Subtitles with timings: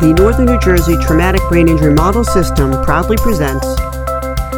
[0.00, 3.66] The Northern New Jersey Traumatic Brain Injury Model System proudly presents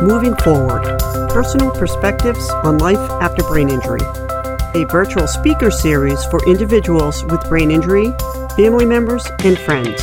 [0.01, 0.85] Moving Forward
[1.31, 7.73] Personal Perspectives on Life After Brain Injury, a virtual speaker series for individuals with brain
[7.73, 8.13] injury,
[8.55, 10.01] family members, and friends.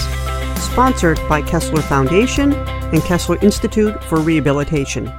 [0.61, 2.53] Sponsored by Kessler Foundation
[2.91, 5.09] and Kessler Institute for Rehabilitation.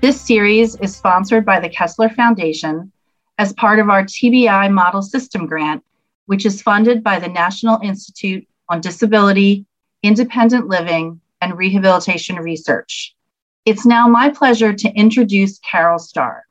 [0.00, 2.92] This series is sponsored by the Kessler Foundation
[3.38, 5.82] as part of our TBI Model System Grant,
[6.26, 9.66] which is funded by the National Institute on Disability,
[10.02, 13.14] Independent Living, and Rehabilitation Research.
[13.64, 16.44] It's now my pleasure to introduce Carole Starr.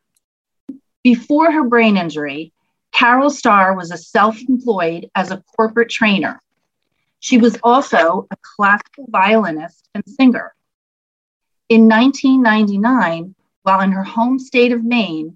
[1.04, 2.52] Before her brain injury,
[2.92, 6.42] Carole Starr was a self employed as a corporate trainer.
[7.20, 10.54] She was also a classical violinist and singer.
[11.70, 15.36] In 1999, while in her home state of Maine,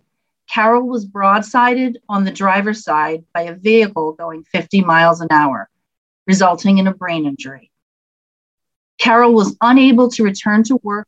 [0.49, 5.69] Carole was broadsided on the driver's side by a vehicle going 50 miles an hour,
[6.30, 7.72] resulting in a brain injury.
[8.99, 11.08] Carole was unable to return to work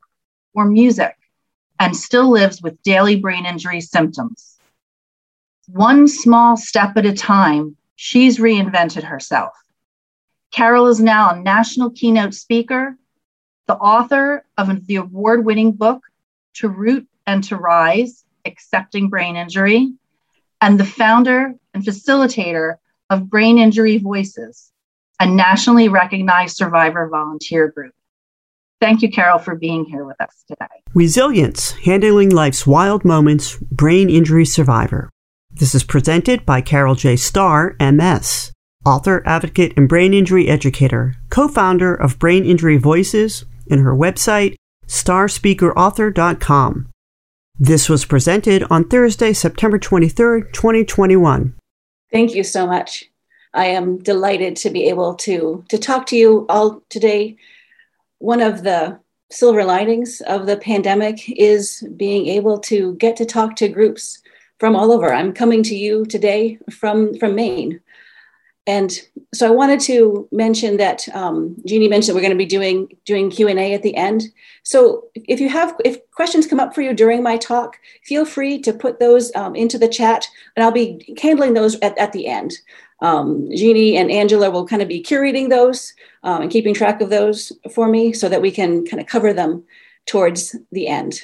[0.56, 1.16] or music
[1.80, 4.58] and still lives with daily brain injury symptoms.
[5.68, 9.54] One small step at a time, she's reinvented herself.
[10.50, 12.98] Carole is now a national keynote speaker,
[13.68, 16.02] the author of the award winning book,
[16.56, 19.94] To Root and to Rise Accepting Brain Injury,
[20.62, 22.78] and the founder and facilitator
[23.12, 24.71] of Brain Injury Voices,
[25.22, 27.94] a nationally recognized survivor volunteer group.
[28.80, 30.82] Thank you, Carole, for being here with us today.
[30.96, 35.12] Weasilience Handling Life's Wild Moments, Brain Injury Survivor.
[35.52, 37.18] This is presented by Carole J.
[37.18, 38.52] Starr, MS,
[38.84, 44.56] author, advocate, and brain injury educator, co founder of Brain Injury Voices, and her website,
[44.88, 46.90] starspeakerauthor.com.
[47.60, 51.54] This was presented on Thursday, September 23rd, 2021.
[52.12, 53.11] Thank you so much.
[53.54, 57.38] I am delighted to be able to, to talk to you all today
[58.22, 59.00] one of the
[59.32, 64.22] silver linings of the pandemic is being able to get to talk to groups
[64.60, 65.12] from all over.
[65.12, 67.80] I'm coming to you today from, from Maine.
[68.68, 68.92] And
[69.34, 73.32] so I wanted to mention that um, Jeannie mentioned we're going to be doing doing
[73.32, 74.22] Q and A at the end.
[74.62, 78.60] So if you have if questions come up for you during my talk, feel free
[78.62, 82.28] to put those um, into the chat, and I'll be handling those at, at the
[82.28, 82.54] end.
[83.02, 87.10] Um, Jeannie and Angela will kind of be curating those um, and keeping track of
[87.10, 89.64] those for me so that we can kind of cover them
[90.06, 91.22] towards the end.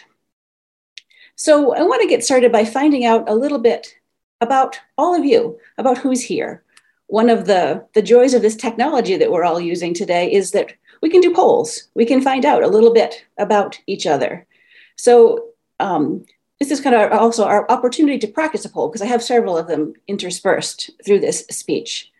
[1.35, 3.95] So I want to get started by finding out a little bit
[4.41, 6.63] about all of you, about who's here.
[7.07, 10.73] One of the, the joys of this technology that we're all using today is that
[11.01, 11.87] we can do polls.
[11.93, 14.47] We can find out a little bit about each other.
[14.95, 15.49] So
[15.79, 16.25] um,
[16.59, 19.57] this is kind of also our opportunity to practice a poll because I have several
[19.57, 22.11] of them interspersed through this speech.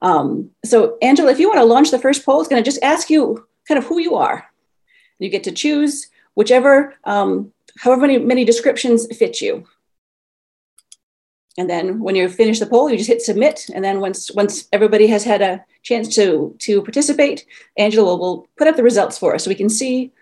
[0.00, 2.82] Um, so, Angela, if you want to launch the first poll, it's going to just
[2.82, 4.46] ask you kind of who you are.
[5.18, 9.66] You get to choose whichever, um, however many, many descriptions fit you.
[11.58, 13.68] And then when you finish the poll, you just hit submit.
[13.74, 18.48] And then once once everybody has had a chance to to participate, Angela will, will
[18.56, 20.12] put up the results for us so we can see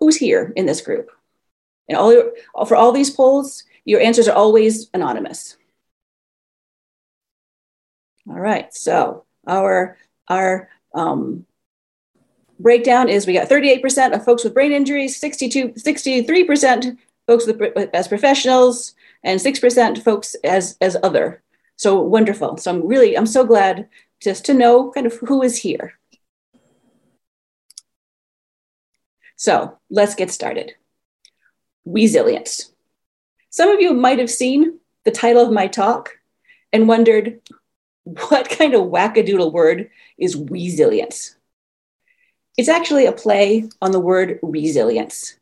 [0.00, 1.10] who's here in this group.
[1.88, 2.32] And all your,
[2.66, 5.56] for all these polls, your answers are always anonymous.
[8.28, 11.44] All right, so our, our um,
[12.58, 16.96] breakdown is we got 38% of folks with brain injuries, 62, 63%
[17.26, 17.60] folks with,
[17.94, 21.42] as professionals, and 6% folks as, as other.
[21.76, 22.56] So wonderful.
[22.56, 23.88] So I'm really, I'm so glad
[24.20, 25.94] just to know kind of who is here.
[29.36, 30.74] So let's get started
[31.86, 32.70] Weasilience.
[33.50, 36.18] Some of you might have seen the title of my talk
[36.72, 37.40] and wondered
[38.04, 41.36] what kind of wackadoodle word is Weasilience?
[42.56, 45.36] It's actually a play on the word resilience.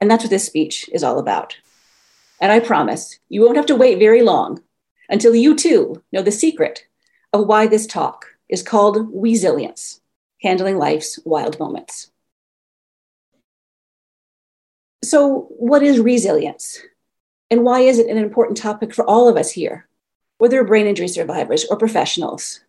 [0.00, 1.56] And that's what this speech is all about.
[2.40, 4.62] And I promise you won't have to wait very long
[5.08, 6.86] until you too know the secret
[7.32, 10.00] of why this talk is called Weasilience
[10.42, 12.10] Handling Life's Wild Moments.
[15.04, 16.80] So, what is resilience?
[17.50, 19.86] And why is it an important topic for all of us here,
[20.38, 22.60] whether brain injury survivors or professionals?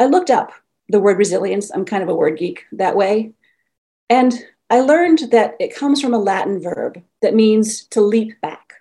[0.00, 0.52] I looked up
[0.88, 1.70] the word resilience.
[1.70, 3.32] I'm kind of a word geek that way.
[4.10, 4.34] And
[4.68, 8.74] I learned that it comes from a Latin verb that means to leap back.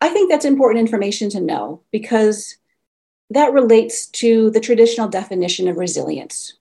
[0.00, 2.56] I think that's important information to know because
[3.30, 6.54] that relates to the traditional definition of resilience.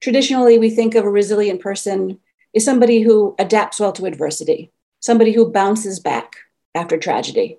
[0.00, 2.18] Traditionally, we think of a resilient person
[2.52, 4.70] is somebody who adapts well to adversity,
[5.00, 6.36] somebody who bounces back
[6.74, 7.58] after tragedy.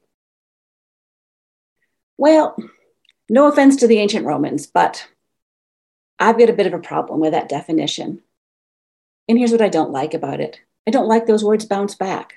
[2.18, 2.56] Well,
[3.30, 5.08] no offense to the ancient Romans, but
[6.20, 8.22] I've got a bit of a problem with that definition.
[9.28, 12.34] And here's what I don't like about it I don't like those words bounce back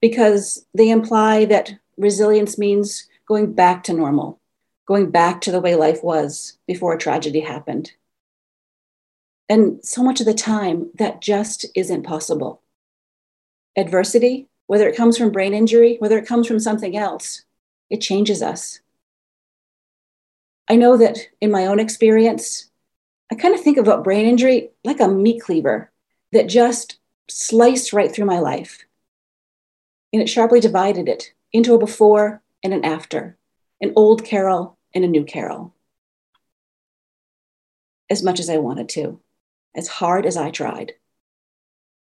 [0.00, 4.40] because they imply that resilience means going back to normal,
[4.86, 7.92] going back to the way life was before a tragedy happened.
[9.50, 12.62] And so much of the time, that just isn't possible.
[13.76, 17.42] Adversity, whether it comes from brain injury, whether it comes from something else,
[17.90, 18.78] it changes us.
[20.68, 22.70] I know that in my own experience,
[23.32, 25.90] I kind of think about brain injury like a meat cleaver
[26.30, 28.84] that just sliced right through my life.
[30.12, 33.36] And it sharply divided it into a before and an after,
[33.80, 35.74] an old Carole and a new Carole.
[38.08, 39.20] As much as I wanted to,
[39.74, 40.92] as hard as I tried,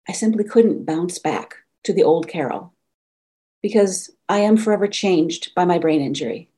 [0.08, 2.72] I simply couldn't bounce back to the old Carole
[3.62, 6.50] because I am forever changed by my brain injury.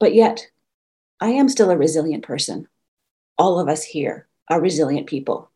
[0.00, 0.48] But yet,
[1.20, 2.66] I am still a resilient person.
[3.38, 5.50] All of us here are resilient people.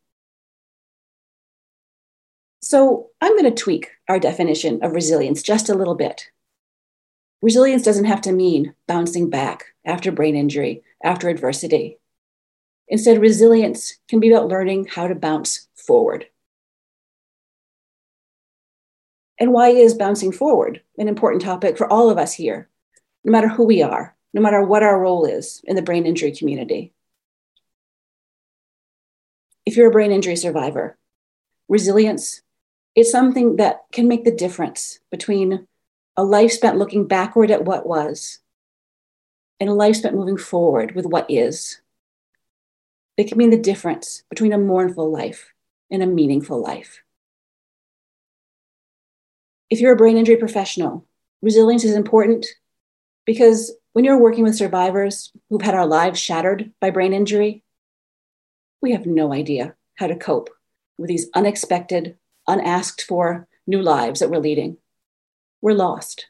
[2.63, 6.31] So I'm going to tweak our definition of resilience just a little bit.
[7.43, 11.99] Resilience doesn't have to mean bouncing back after brain injury, after adversity.
[12.89, 16.27] Instead, resilience can be about learning how to bounce forward.
[19.39, 22.69] And why is bouncing forward an important topic for all of us here,
[23.25, 26.33] no matter who we are, no matter what our role is in the brain injury
[26.33, 26.93] community?
[29.67, 30.99] If you're a brain injury survivor,
[31.69, 32.43] resilience
[32.95, 35.67] is something that can make the difference between
[36.17, 38.39] a life spent looking backward at what was
[39.59, 41.81] and a life spent moving forward with what is.
[43.17, 45.53] It can mean the difference between a mournful life
[45.91, 47.03] and a meaningful life.
[49.71, 51.07] If you're a brain injury professional,
[51.43, 52.47] resilience is important
[53.25, 57.63] because when you're working with survivors who've had our lives shattered by brain injury,
[58.83, 60.51] we have no idea how to cope
[60.99, 64.77] with these unexpected, unasked for new lives that we're leading.
[65.61, 66.27] We're lost.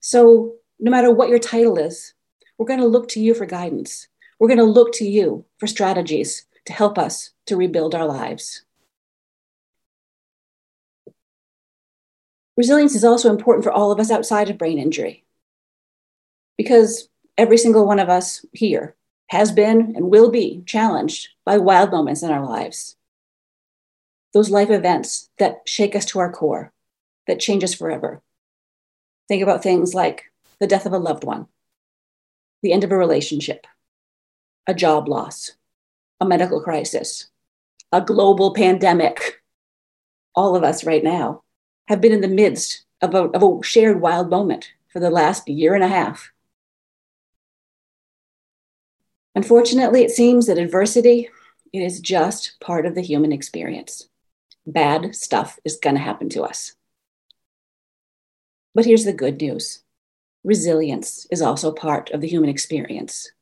[0.00, 2.14] So, no matter what your title is,
[2.56, 4.08] we're going to look to you for guidance.
[4.38, 8.64] We're going to look to you for strategies to help us to rebuild our lives.
[12.56, 15.24] Resilience is also important for all of us outside of brain injury
[16.56, 18.96] because every single one of us here
[19.28, 22.96] has been and will be challenged by wild moments in our lives
[24.34, 26.72] those life events that shake us to our core,
[27.26, 28.22] that change us forever.
[29.26, 30.24] Think about things like
[30.60, 31.46] the death of a loved one,
[32.62, 33.66] the end of a relationship,
[34.68, 35.52] a job loss,
[36.20, 37.28] a medical crisis,
[37.90, 39.42] a global pandemic.
[40.34, 41.42] All of us right now
[41.88, 45.48] have been in the midst of a, of a shared wild moment for the last
[45.48, 46.30] year and a half.
[49.34, 51.28] Unfortunately, it seems that adversity
[51.72, 54.08] it is just part of the human experience
[54.66, 56.74] bad stuff is going to happen to us.
[58.74, 59.82] But here's the good news
[60.44, 63.32] resilience is also part of the human experience.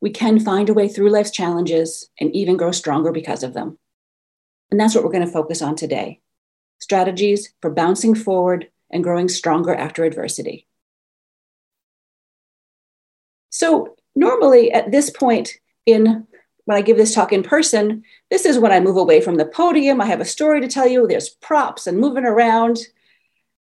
[0.00, 3.78] We can find a way through life's challenges and even grow stronger because of them.
[4.70, 6.20] And that's what we're going to focus on today
[6.78, 10.66] strategies for bouncing forward and growing stronger after adversity.
[13.48, 15.54] So, normally at this point
[15.86, 16.26] in
[16.66, 19.46] when I give this talk in person, this is when I move away from the
[19.46, 20.00] podium.
[20.00, 21.06] I have a story to tell you.
[21.06, 22.78] There's props and moving around.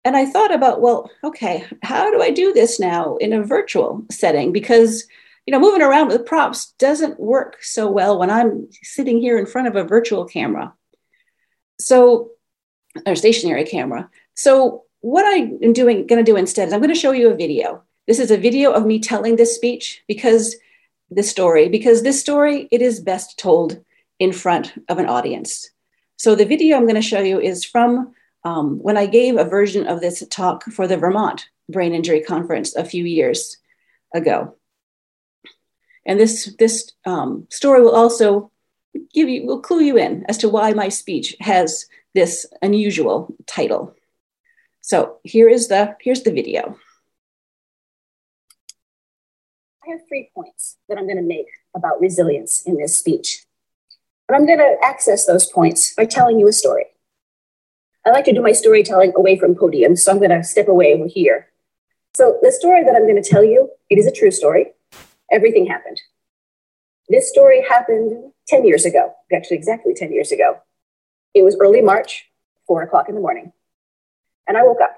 [0.04, 4.04] And I thought about, well, okay, how do I do this now in a virtual
[4.12, 4.52] setting?
[4.52, 5.06] Because,
[5.46, 9.46] you know, moving around with props doesn't work so well when I'm sitting here in
[9.46, 10.74] front of a virtual camera.
[11.78, 12.30] So,
[13.06, 14.08] or stationary camera.
[14.34, 17.30] So, what I am doing, going to do instead is I'm going to show you
[17.30, 17.82] a video.
[18.06, 20.56] This is a video of me telling this speech because
[21.10, 23.82] this story because this story it is best told
[24.18, 25.70] in front of an audience
[26.16, 28.12] so the video i'm going to show you is from
[28.44, 32.74] um, when i gave a version of this talk for the vermont brain injury conference
[32.74, 33.58] a few years
[34.14, 34.54] ago
[36.06, 38.50] and this this um, story will also
[39.12, 43.94] give you will clue you in as to why my speech has this unusual title
[44.80, 46.76] so here is the here's the video
[49.87, 53.44] I have three points that I'm going to make about resilience in this speech.
[54.26, 56.87] But I'm going to access those points by telling you a story.
[58.06, 60.94] I like to do my storytelling away from podium, so I'm going to step away
[60.94, 61.49] over here.
[62.16, 64.73] So the story that I'm going to tell you, it is a true story.
[65.34, 66.00] Everything happened.
[67.08, 70.58] This story happened 10 years ago, actually exactly 10 years ago.
[71.34, 72.30] It was early March,
[72.68, 73.52] four o'clock in the morning.
[74.46, 74.94] And I woke up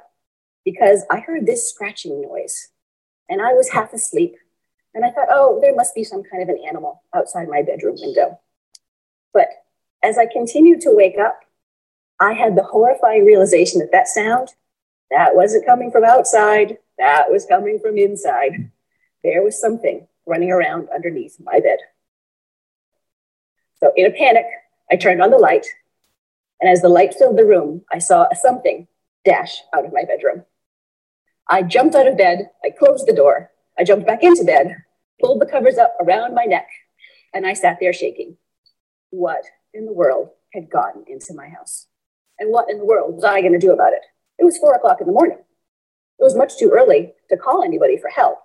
[0.62, 2.68] because I heard this scratching noise
[3.30, 4.36] and I was half asleep
[4.92, 7.96] And I thought, oh, there must be some kind of an animal outside my bedroom
[7.98, 8.38] window.
[9.32, 9.48] But
[10.02, 11.40] as I continued to wake up,
[12.20, 14.50] I had the horrifying realization that that sound,
[15.10, 18.70] that wasn't coming from outside, that was coming from inside.
[19.22, 21.78] There was something running around underneath my bed.
[23.80, 24.46] So, in a panic,
[24.90, 25.66] I turned on the light,
[26.60, 28.88] and as the light filled the room, I saw something
[29.24, 30.44] dash out of my bedroom.
[31.48, 34.76] I jumped out of bed, I closed the door, I jumped back into bed,
[35.20, 36.68] pulled the covers up around my neck,
[37.34, 38.36] and I sat there shaking.
[39.10, 41.86] What in the world had gotten into my house?
[42.38, 44.02] And what in the world was I going to do about it?
[44.38, 45.38] It was four o'clock in the morning.
[45.38, 48.38] It was much too early to call anybody for help.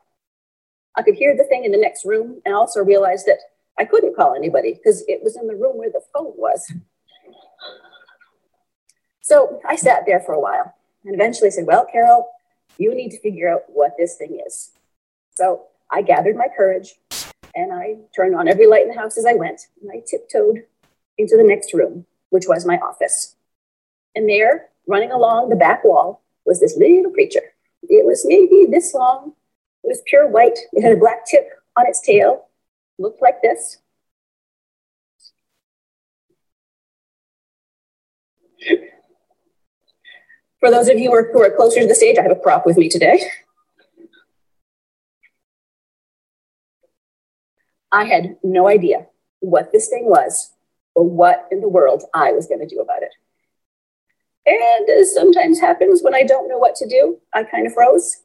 [0.95, 3.39] I could hear the thing in the next room and also realized that
[3.77, 6.71] I couldn't call anybody because it was in the room where the phone was.
[9.21, 12.29] So I sat there for a while and eventually said, Well, Carole,
[12.77, 14.71] you need to figure out what this thing is.
[15.35, 16.95] So I gathered my courage
[17.55, 20.63] and I turned on every light in the house as I went and I tiptoed
[21.17, 23.35] into the next room, which was my office.
[24.15, 27.53] And there, running along the back wall, was this little creature.
[27.83, 29.33] It was maybe this long.
[29.83, 30.57] It was pure white.
[30.73, 31.47] It had a black tip
[31.77, 32.47] on its tail.
[32.99, 33.77] Looked like this.
[40.59, 42.35] For those of you who are, who are closer to the stage, I have a
[42.35, 43.19] prop with me today.
[47.91, 49.07] I had no idea
[49.39, 50.53] what this thing was
[50.93, 53.13] or what in the world I was going to do about it.
[54.45, 58.21] And as sometimes happens when I don't know what to do, I kind of froze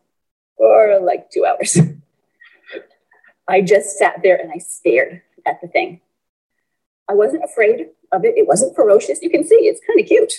[0.56, 1.78] for like two hours.
[3.48, 6.00] I just sat there and I stared at the thing.
[7.08, 8.36] I wasn't afraid of it.
[8.36, 9.22] It wasn't ferocious.
[9.22, 10.32] You can see it's kind of cute.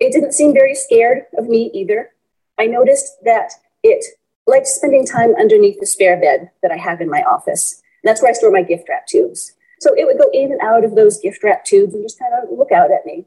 [0.00, 2.10] It didn't seem very scared of me either.
[2.58, 3.52] I noticed that
[3.82, 4.04] it
[4.46, 7.80] liked spending time underneath the spare bed that I have in my office.
[8.02, 9.52] And that's where I store my gift wrap tubes.
[9.80, 12.32] So it would go in and out of those gift wrap tubes and just kind
[12.34, 13.26] of look out at me.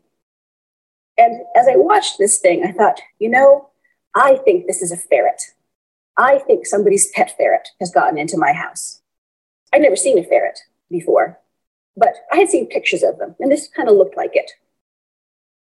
[1.17, 3.69] And as I watched this thing, I thought, you know,
[4.13, 5.41] I think this is a ferret.
[6.17, 9.01] I think somebody's pet ferret has gotten into my house.
[9.73, 11.39] I'd never seen a ferret before,
[11.97, 14.51] but I had seen pictures of them, and this kind of looked like it.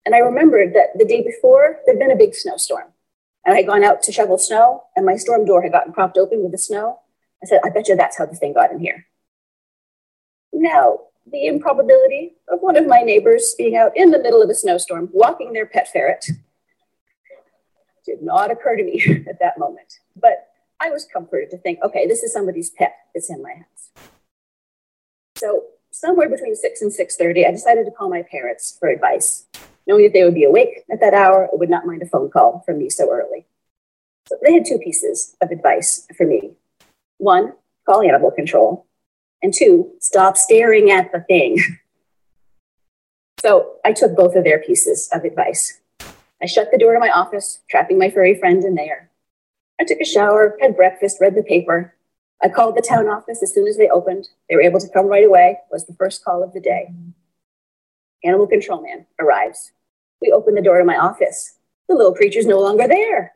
[0.05, 2.93] And I remembered that the day before, there'd been a big snowstorm.
[3.47, 6.19] And I had gone out to shovel snow, and my storm door had gotten propped
[6.19, 7.01] open with the snow.
[7.43, 9.07] I said, I bet you that's how the thing got in here.
[10.53, 14.55] Now, the improbability of one of my neighbors being out in the middle of a
[14.55, 16.27] snowstorm walking their pet ferret
[18.05, 20.01] did not occur to me at that moment.
[20.17, 20.49] But
[20.81, 24.09] I was comforted to think, okay, this is somebody's pet that's in my house.
[25.37, 29.47] So somewhere between 6 and 6.30, I decided to call my parents for advice
[29.87, 32.31] knowing that they would be awake at that hour and would not mind a phone
[32.31, 33.47] call from me so early.
[34.29, 36.53] So they had two pieces of advice for me.
[37.19, 37.53] One,
[37.87, 38.87] call animal control.
[39.43, 41.59] And two, stop staring at the thing.
[43.43, 45.81] so I took both of their pieces of advice.
[46.45, 49.09] I shut the door to my office, trapping my furry friend in there.
[49.81, 51.95] I took a shower, had breakfast, read the paper.
[52.43, 54.29] I called the town office as soon as they opened.
[54.51, 56.93] They were able to come right away, was the first call of the day.
[58.25, 59.73] Animal control man arrives.
[60.21, 61.57] We open the door to my office.
[61.89, 63.33] The little creature's no longer there.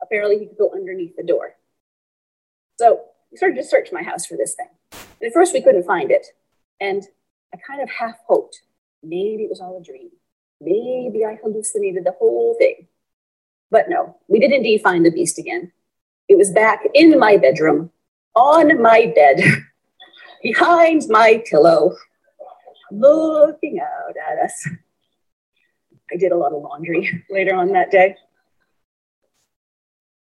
[0.00, 1.56] Apparently, he could go underneath the door.
[2.78, 3.00] So
[3.32, 4.68] we started to search my house for this thing.
[4.92, 6.28] And at first, we couldn't find it.
[6.80, 7.02] And
[7.52, 8.62] I kind of half hoped
[9.02, 10.10] maybe it was all a dream.
[10.60, 12.88] Maybe I hallucinated the whole thing.
[13.70, 15.72] But no, we did indeed find the beast again.
[16.28, 17.90] It was back in my bedroom,
[18.34, 19.40] on my bed,
[20.42, 21.94] behind my pillow,
[22.90, 24.68] looking out at us.
[26.12, 28.16] I did a lot of laundry later on that day.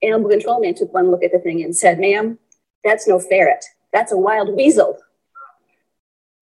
[0.02, 2.38] Animal control man took one look at the thing and said, Ma'am,
[2.84, 3.64] that's no ferret.
[3.92, 4.98] That's a wild weasel.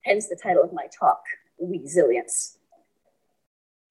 [0.04, 1.22] Hence the title of my talk,
[1.58, 2.55] Weasilience.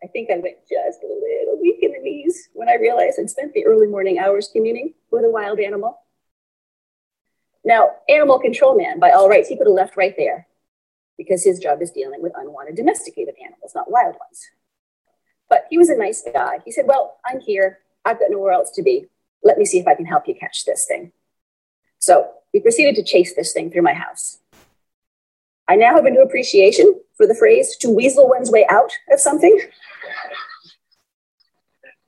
[0.03, 3.29] I think I went just a little weak in the knees when I realized I'd
[3.29, 5.99] spent the early morning hours communing with a wild animal.
[7.63, 10.47] Now, animal control man, by all rights, he could have left right there
[11.17, 14.49] because his job is dealing with unwanted domesticated animals, not wild ones.
[15.49, 16.59] But he was a nice guy.
[16.65, 17.79] He said, Well, I'm here.
[18.03, 19.07] I've got nowhere else to be.
[19.43, 21.11] Let me see if I can help you catch this thing.
[21.99, 24.39] So we proceeded to chase this thing through my house.
[25.67, 29.19] I now have a new appreciation for the phrase to weasel one's way out of
[29.19, 29.59] something.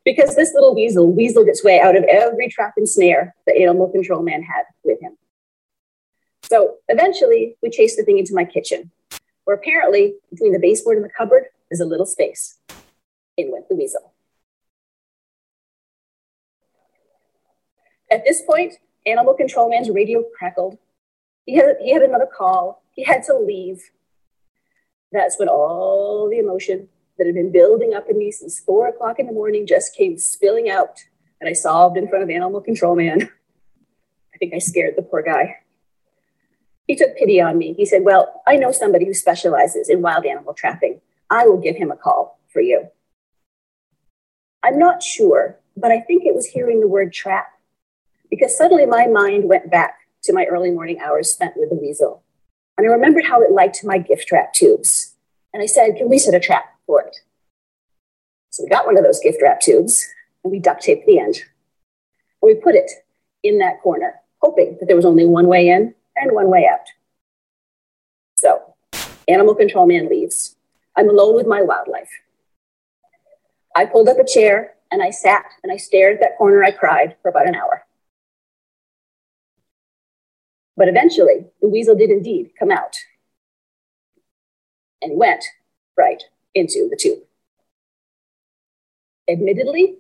[0.06, 3.90] because this little weasel weaseled its way out of every trap and snare the animal
[3.90, 5.18] control man had with him.
[6.44, 8.92] So eventually, we chased the thing into my kitchen,
[9.44, 12.58] where apparently between the baseboard and the cupboard is a little space.
[13.36, 14.14] In went the weasel.
[18.10, 20.78] At this point, Animal Control Man's radio crackled
[21.46, 22.82] He had, he had another call.
[22.98, 23.92] He had to leave.
[25.12, 29.20] That's when all the emotion that had been building up in me since four o'clock
[29.20, 31.04] in the morning just came spilling out.
[31.40, 33.22] And I sobbed in front of Animal Control Man.
[34.34, 35.58] I think I scared the poor guy.
[36.88, 37.74] He took pity on me.
[37.74, 41.00] He said, Well, I know somebody who specializes in wild animal trapping.
[41.30, 42.88] I will give him a call for you.
[44.64, 47.48] I'm not sure, but I think it was hearing the word trap
[48.32, 52.24] because suddenly my mind went back to my early morning hours spent with the weasel.
[52.78, 55.16] And I remembered how it liked my gift wrap tubes.
[55.54, 57.18] And I said, Can we set a trap for it?
[58.52, 60.06] So we got one of those gift wrap tubes
[60.44, 61.36] and we duct taped the end.
[62.42, 62.92] And we put it
[63.44, 66.88] in that corner, hoping that there was only one way in and one way out.
[68.36, 68.76] So,
[69.28, 70.56] animal control man leaves.
[70.96, 72.10] I'm alone with my wildlife.
[73.76, 76.64] I pulled up a chair and I sat and I stared at that corner.
[76.64, 77.86] I cried for about an hour.
[80.78, 82.96] But eventually, the weasel did indeed come out
[85.02, 85.44] and went
[85.98, 86.22] right
[86.54, 87.24] into the tube.
[89.28, 89.98] Admittedly,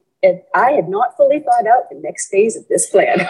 [0.54, 3.18] I had not fully thought out the next phase of this plan.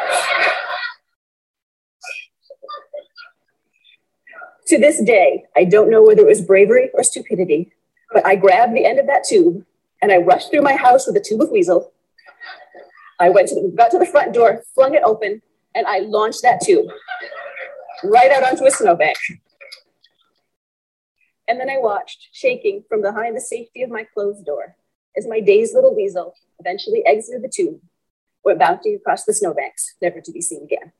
[4.68, 7.72] to this day, I don't know whether it was bravery or stupidity,
[8.13, 9.66] but I grabbed the end of that tube
[10.01, 11.94] and I rushed through my house with a tube of weasel.
[13.20, 15.42] I went to the, got to the front door, flung it open,
[15.74, 16.88] and I launched that tube
[18.04, 19.18] right out onto a snowbank.
[21.48, 24.75] And then I watched, shaking from behind the safety of my closed door,
[25.16, 27.80] as my dazed little weasel eventually exited the tube,
[28.44, 30.92] went bounding across the snowbanks, never to be seen again.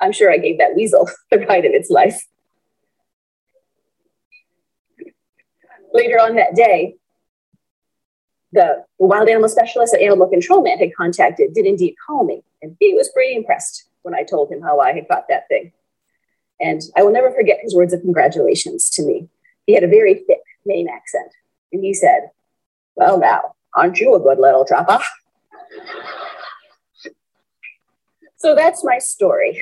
[0.00, 2.26] I'm sure I gave that weasel the ride of its life.
[5.94, 6.96] Later on that day,
[8.52, 12.76] the wild animal specialist that Animal Control Man had contacted did indeed call me, and
[12.80, 15.72] he was pretty impressed when I told him how I had got that thing.
[16.60, 19.28] And I will never forget his words of congratulations to me.
[19.66, 21.32] He had a very thick Maine accent,
[21.72, 22.30] and he said,
[22.94, 25.00] Well, now, aren't you a good little trapper?
[28.36, 29.60] so that's my story.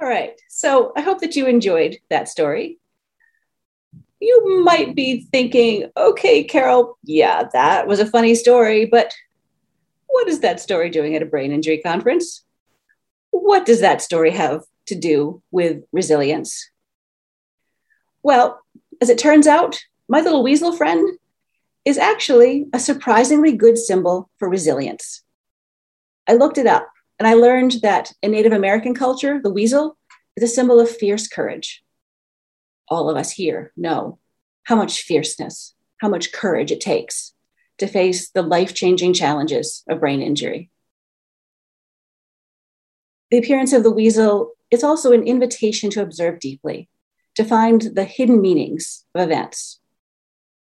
[0.00, 0.32] All right.
[0.48, 2.78] So I hope that you enjoyed that story.
[4.26, 9.14] You might be thinking, okay, Carole, yeah, that was a funny story, but
[10.08, 12.44] what is that story doing at a brain injury conference?
[13.30, 16.68] What does that story have to do with resilience?
[18.24, 18.60] Well,
[19.00, 21.16] as it turns out, my little weasel friend
[21.84, 25.22] is actually a surprisingly good symbol for resilience.
[26.26, 26.88] I looked it up
[27.20, 29.96] and I learned that in Native American culture, the weasel
[30.36, 31.84] is a symbol of fierce courage.
[32.88, 34.18] All of us here know
[34.64, 37.32] how much fierceness, how much courage it takes
[37.78, 40.70] to face the life changing challenges of brain injury.
[43.30, 46.88] The appearance of the weasel is also an invitation to observe deeply,
[47.34, 49.80] to find the hidden meanings of events.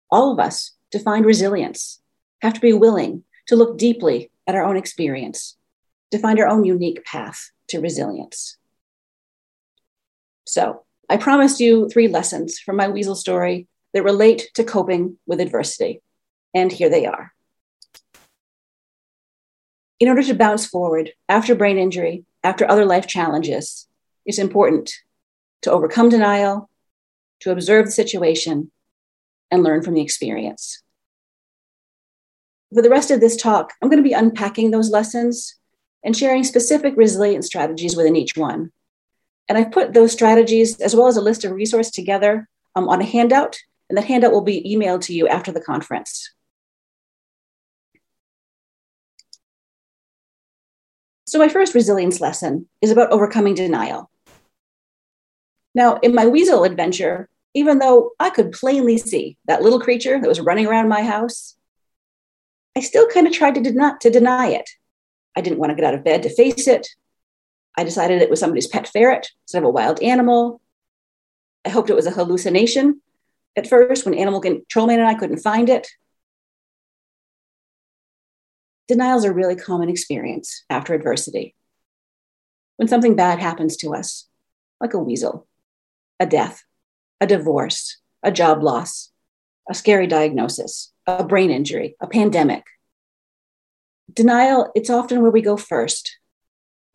[0.09, 2.01] All of us, to find resilience,
[2.41, 5.57] have to be willing to look deeply at our own experience
[6.11, 8.57] to find our own unique path to resilience.
[10.45, 15.41] So, I promised you three lessons from my weasel story that relate to coping with
[15.41, 16.01] adversity.
[16.53, 17.33] And here they are.
[19.99, 23.89] In order to bounce forward after brain injury, after other life challenges,
[24.25, 24.93] it's important
[25.63, 26.69] to overcome denial,
[27.41, 28.71] to observe the situation,
[29.51, 30.81] and learn from the experience.
[32.73, 35.57] For the rest of this talk, I'm going to be unpacking those lessons
[36.05, 38.71] and sharing specific resilience strategies within each one.
[39.49, 43.01] And I've put those strategies as well as a list of resources together um, on
[43.01, 43.57] a handout,
[43.89, 46.33] and that handout will be emailed to you after the conference.
[51.25, 54.09] So, my first resilience lesson is about overcoming denial.
[55.73, 60.27] Now, in my weasel adventure, even though I could plainly see that little creature that
[60.27, 61.55] was running around my house,
[62.75, 64.69] I still kind of tried to, den- to deny it.
[65.35, 66.87] I didn't want to get out of bed to face it.
[67.77, 70.61] I decided it was somebody's pet ferret instead of a wild animal.
[71.65, 73.01] I hoped it was a hallucination
[73.55, 75.87] at first when Animal Control Man and I couldn't find it.
[78.87, 81.55] Denials are really common experience after adversity.
[82.75, 84.27] When something bad happens to us,
[84.79, 85.47] like a weasel,
[86.19, 86.63] a death,
[87.21, 89.11] a divorce, a job loss,
[89.69, 92.63] a scary diagnosis, a brain injury, a pandemic,
[94.11, 96.17] denial, it's often where we go first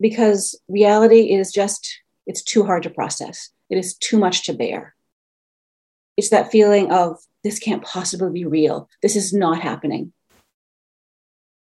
[0.00, 3.50] because reality is just, it's too hard to process.
[3.70, 4.94] It is too much to bear.
[6.16, 8.88] It's that feeling of this can't possibly be real.
[9.02, 10.12] This is not happening.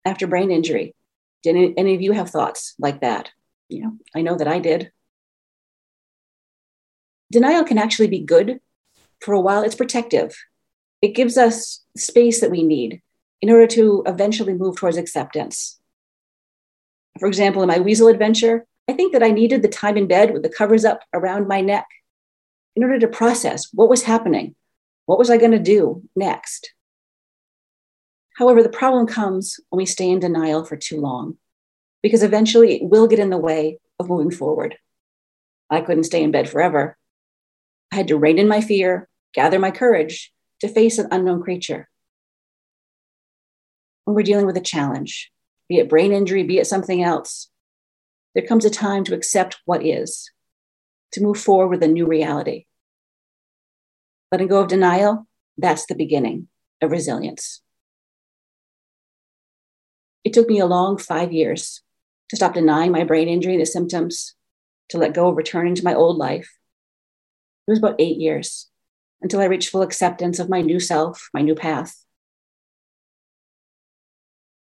[0.05, 0.95] After brain injury,
[1.43, 3.29] did any, any of you have thoughts like that?
[3.69, 4.91] You know, I know that I did.
[7.31, 8.59] Denial can actually be good.
[9.21, 10.35] For a while, it's protective.
[11.01, 13.01] It gives us space that we need
[13.41, 15.78] in order to eventually move towards acceptance.
[17.17, 20.33] For example, in my weasel adventure, I think that I needed the time in bed
[20.33, 21.85] with the covers up around my neck
[22.75, 24.55] in order to process what was happening.
[25.05, 26.73] What was I going to do next?
[28.35, 31.37] However, the problem comes when we stay in denial for too long,
[32.01, 34.77] because eventually it will get in the way of moving forward.
[35.69, 36.97] I couldn't stay in bed forever.
[37.91, 41.89] I had to rein in my fear, gather my courage to face an unknown creature.
[44.05, 45.31] When we're dealing with a challenge,
[45.69, 47.49] be it brain injury, be it something else,
[48.35, 50.29] there comes a time to accept what is,
[51.13, 52.65] to move forward with a new reality.
[54.31, 55.27] Letting go of denial,
[55.57, 56.47] that's the beginning
[56.81, 57.61] of resilience.
[60.23, 61.81] It took me a long five years
[62.29, 64.35] to stop denying my brain injury and the symptoms,
[64.89, 66.49] to let go of returning to my old life.
[67.67, 68.69] It was about eight years
[69.21, 71.95] until I reached full acceptance of my new self, my new path.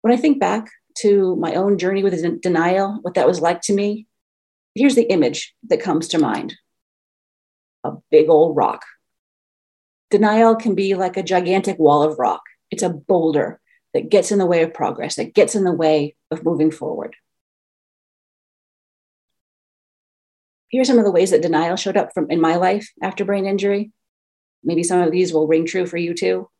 [0.03, 3.74] When I think back to my own journey with denial, what that was like to
[3.74, 4.06] me,
[4.74, 6.56] here's the image that comes to mind
[7.84, 8.84] a big old rock.
[10.11, 13.61] Denial can be like a gigantic wall of rock, it's a boulder
[13.94, 17.16] that gets in the way of progress, that gets in the way of moving forward.
[20.68, 23.24] Here are some of the ways that denial showed up from in my life after
[23.24, 23.90] brain injury.
[24.62, 26.50] Maybe some of these will ring true for you too.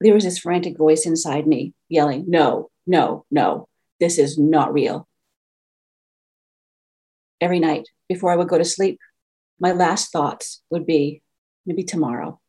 [0.00, 5.08] There was this frantic voice inside me yelling, No, no, no, this is not real.
[7.40, 8.98] Every night before I would go to sleep,
[9.58, 11.22] my last thoughts would be,
[11.64, 12.40] Maybe tomorrow,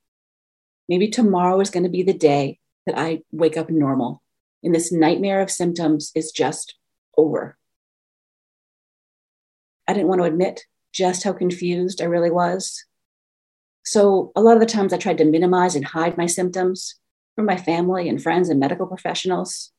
[0.89, 4.21] Maybe tomorrow is going to be the day that I wake up normal
[4.63, 6.75] and this nightmare of symptoms is just
[7.17, 7.57] over.
[9.87, 12.83] I didn't want to admit just how confused I really was.
[13.85, 16.95] So, a lot of the times I tried to minimize and hide my symptoms
[17.37, 19.71] from my family and friends and medical professionals.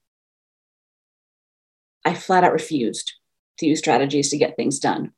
[2.05, 3.15] I flat out refused
[3.59, 5.11] to use strategies to get things done.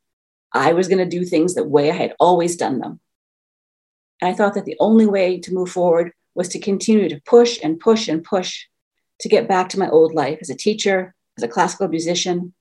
[0.51, 2.99] I was going to do things the way I had always done them.
[4.23, 7.61] And I thought that the only way to move forward was to continue to push
[7.63, 8.65] and push and push
[9.21, 12.55] to get back to my old life as a teacher, as a classical musician,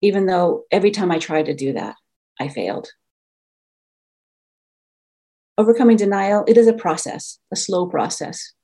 [0.00, 1.96] even though every time I tried to do that,
[2.40, 2.88] I failed.
[5.58, 8.54] Overcoming denial, it is a process, a slow process,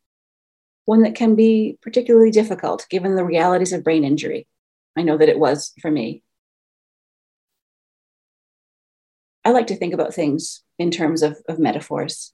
[0.85, 4.47] one that can be particularly difficult given the realities of brain injury.
[4.97, 6.23] I know that it was for me.
[9.45, 12.33] I like to think about things in terms of, of metaphors.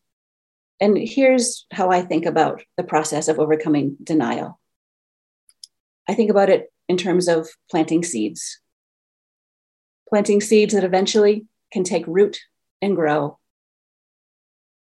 [0.80, 4.60] And here's how I think about the process of overcoming denial
[6.08, 8.58] I think about it in terms of planting seeds,
[10.08, 12.40] planting seeds that eventually can take root
[12.82, 13.38] and grow.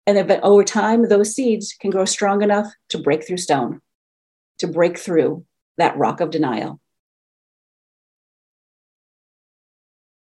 [0.06, 3.80] And then over time, those seeds can grow strong enough to break through stone,
[4.58, 5.44] to break through
[5.78, 6.80] that rock of denial.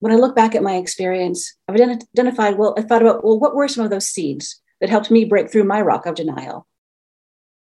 [0.04, 3.56] when I look back at my experience, I've identified, well, I thought about, well, what
[3.56, 6.67] were some of those seeds that helped me break through my rock of denial?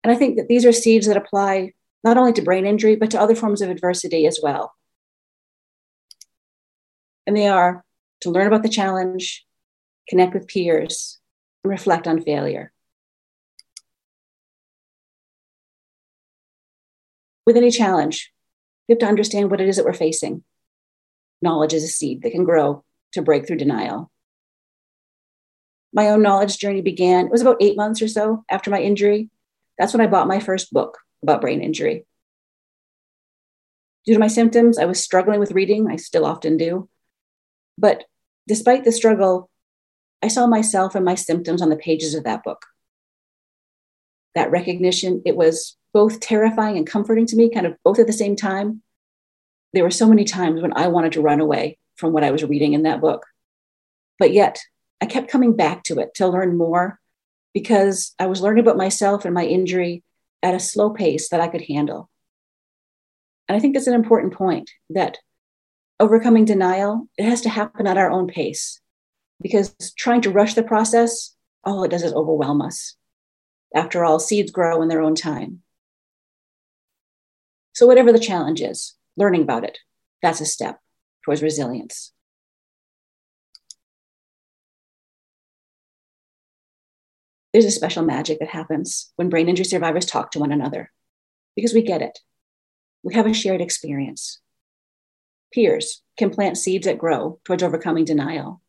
[0.01, 1.73] And I think that these are seeds that apply
[2.05, 4.73] not only to brain injury, but to other forms of adversity as well.
[7.27, 7.83] And they are
[8.21, 9.45] to learn about the challenge,
[10.07, 11.19] connect with peers,
[11.63, 12.71] reflect on failure.
[17.45, 18.31] With any challenge,
[18.87, 20.43] you have to understand what it is that we're facing
[21.41, 24.11] knowledge is a seed that can grow to break through denial.
[25.93, 29.29] My own knowledge journey began, it was about eight months or so after my injury.
[29.77, 32.05] That's when I bought my first book about brain injury.
[34.05, 35.87] Due to my symptoms, I was struggling with reading.
[35.89, 36.89] I still often do.
[37.77, 38.05] But
[38.47, 39.49] despite the struggle,
[40.21, 42.65] I saw myself and my symptoms on the pages of that book.
[44.35, 48.13] That recognition, it was both terrifying and comforting to me, kind of both at the
[48.13, 48.81] same time
[49.73, 52.43] there were so many times when I wanted to run away from what I was
[52.43, 53.25] reading in that book.
[54.19, 54.59] But yet,
[54.99, 56.99] I kept coming back to it to learn more
[57.53, 60.03] because I was learning about myself and my injury
[60.43, 62.09] at a slow pace that I could handle.
[63.47, 65.17] And I think that's an important point that
[65.99, 68.80] overcoming denial, it has to happen at our own pace
[69.41, 72.95] because trying to rush the process, all it does is overwhelm us.
[73.75, 75.61] After all, seeds grow in their own time.
[77.73, 79.77] So, whatever the challenge is, learning about it.
[80.21, 80.79] That's a step
[81.23, 82.11] towards resilience.
[87.53, 90.91] there's a special magic that happens when brain injury survivors talk to one another
[91.55, 92.19] because we get it.
[93.03, 94.39] We have a shared experience.
[95.53, 98.61] Peers can plant seeds that grow towards overcoming denial.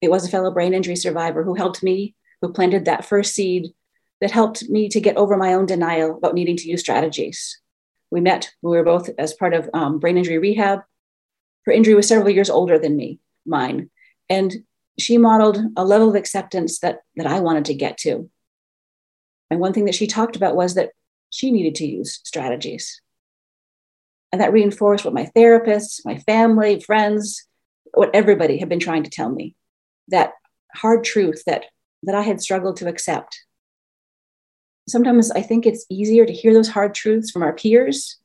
[0.00, 3.72] It was a fellow brain injury survivor who helped me, who planted that first seed
[4.20, 7.60] that helped me to get over my own denial about needing to use strategies.
[8.10, 10.80] We met, we were both as part of um, brain injury rehab.
[11.66, 13.90] Her injury was several years older than me, mine.
[14.28, 14.64] And
[14.98, 18.30] she modeled a level of acceptance that, that I wanted to get to.
[19.50, 20.90] And one thing that she talked about was that
[21.30, 23.00] she needed to use strategies.
[24.32, 27.46] And that reinforced what my therapists, my family, friends,
[27.94, 29.54] what everybody had been trying to tell me
[30.08, 30.32] that
[30.74, 31.66] hard truth that,
[32.02, 33.40] that I had struggled to accept.
[34.88, 38.18] Sometimes I think it's easier to hear those hard truths from our peers,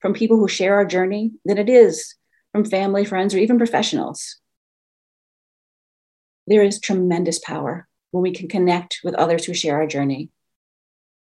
[0.00, 2.14] from people who share our journey, than it is
[2.52, 4.38] from family, friends, or even professionals.
[6.46, 10.30] There is tremendous power when we can connect with others who share our journey,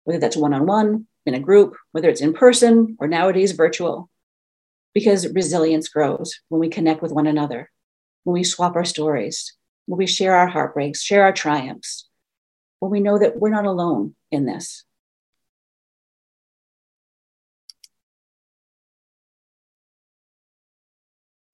[0.04, 4.10] whether that's one on one, in a group, whether it's in person or nowadays virtual,
[4.92, 7.70] because resilience grows when we connect with one another,
[8.24, 9.54] when we swap our stories,
[9.86, 12.08] when we share our heartbreaks, share our triumphs,
[12.80, 14.84] when we know that we're not alone in this.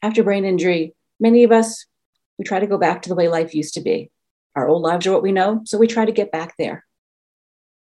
[0.03, 1.87] After brain injury, many of us,
[2.39, 4.11] we try to go back to the way life used to be.
[4.57, 6.87] Our old lives are what we know, so we try to get back there.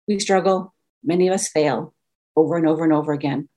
[0.07, 1.93] We struggle, many of us fail
[2.35, 3.49] over and over and over again.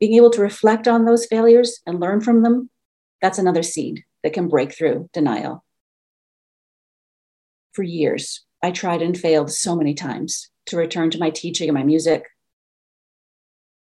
[0.00, 2.70] Being able to reflect on those failures and learn from them,
[3.22, 5.64] that's another seed that can break through denial.
[7.72, 11.76] For years, I tried and failed so many times to return to my teaching and
[11.76, 12.24] my music.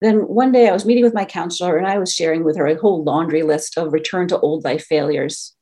[0.01, 2.67] Then one day I was meeting with my counselor and I was sharing with her
[2.67, 5.55] a whole laundry list of return to old life failures.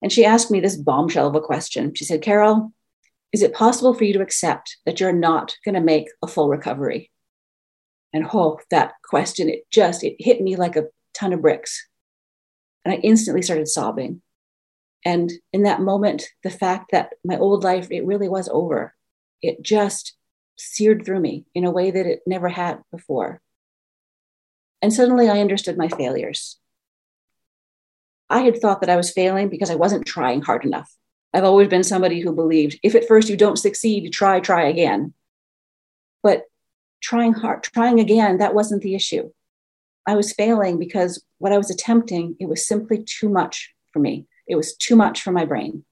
[0.00, 1.94] And she asked me this bombshell of a question.
[1.94, 2.72] She said, Carole,
[3.32, 6.48] is it possible for you to accept that you're not going to make a full
[6.48, 7.10] recovery?
[8.12, 11.88] And oh, that question, it just, it hit me like a ton of bricks.
[12.84, 14.22] And I instantly started sobbing.
[15.04, 18.94] And in that moment, the fact that my old life, it really was over,
[19.40, 20.16] it just
[20.56, 23.40] seared through me in a way that it never had before.
[24.80, 26.58] And suddenly I understood my failures.
[28.28, 30.92] I had thought that I was failing because I wasn't trying hard enough.
[31.34, 35.14] I've always been somebody who believed if at first you don't succeed, try, try again.
[36.22, 36.44] But
[37.00, 39.30] trying hard, trying again, that wasn't the issue.
[40.06, 44.26] I was failing because what I was attempting, it was simply too much for me.
[44.46, 45.84] It was too much for my brain.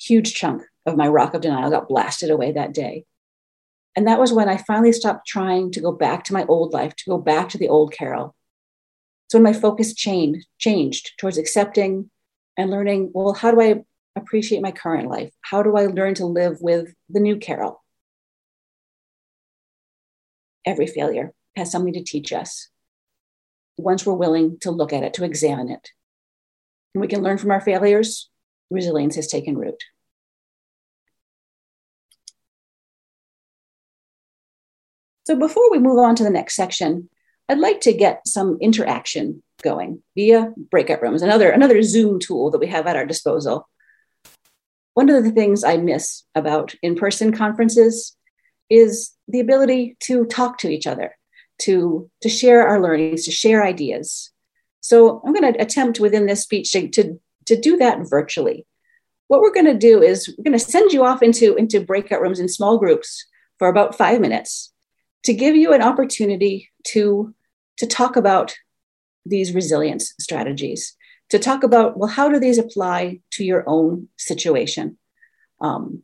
[0.00, 3.04] Huge chunk of my rock of denial got blasted away that day.
[3.96, 6.94] And that was when I finally stopped trying to go back to my old life,
[6.96, 8.34] to go back to the old Carole.
[9.28, 12.10] So when my focus changed, changed towards accepting
[12.56, 13.82] and learning, well, how do I
[14.16, 15.32] appreciate my current life?
[15.42, 17.80] How do I learn to live with the new Carole?
[20.66, 22.68] Every failure has something to teach us
[23.76, 25.90] once we're willing to look at it, to examine it.
[26.94, 28.30] And we can learn from our failures,
[28.70, 29.82] resilience has taken root.
[35.26, 37.08] So before we move on to the next section,
[37.48, 42.58] I'd like to get some interaction going via breakout rooms, another, another Zoom tool that
[42.58, 43.68] we have at our disposal.
[44.92, 48.16] One of the things I miss about in person conferences
[48.70, 51.16] is the ability to talk to each other,
[51.60, 54.30] to, to share our learnings, to share ideas.
[54.80, 56.88] So I'm going to attempt within this speech to,
[57.46, 58.66] to, do that virtually.
[59.28, 62.20] What we're going to do is we're going to send you off into, into breakout
[62.20, 63.26] rooms in small groups
[63.58, 64.72] for about five minutes
[65.22, 67.34] to give you an opportunity to,
[67.78, 68.54] to talk about
[69.24, 70.94] these resilience strategies,
[71.30, 74.98] to talk about, well, how do these apply to your own situation?
[75.60, 76.02] Um,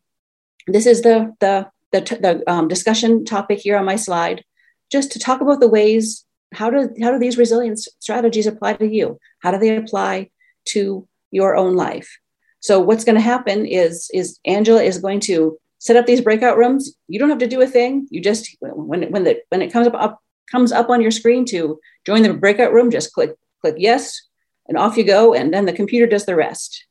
[0.66, 4.42] this is the, the, the, the um, discussion topic here on my slide,
[4.90, 8.86] just to talk about the ways, how do, how do these resilience strategies apply to
[8.86, 9.18] you?
[9.40, 10.30] How do they apply
[10.68, 12.18] to your own life?
[12.60, 16.58] So what's going to happen is, is Angela is going to set up these breakout
[16.58, 16.94] rooms.
[17.08, 18.06] You don't have to do a thing.
[18.10, 21.44] You just when when the when it comes up, up comes up on your screen
[21.46, 24.20] to join the breakout room, just click click yes,
[24.68, 25.34] and off you go.
[25.34, 26.84] And then the computer does the rest.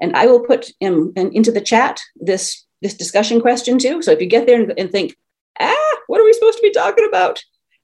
[0.00, 4.02] And I will put in, in into the chat this this discussion question too.
[4.02, 5.16] So if you get there and, and think,
[5.60, 7.42] ah, what are we supposed to be talking about?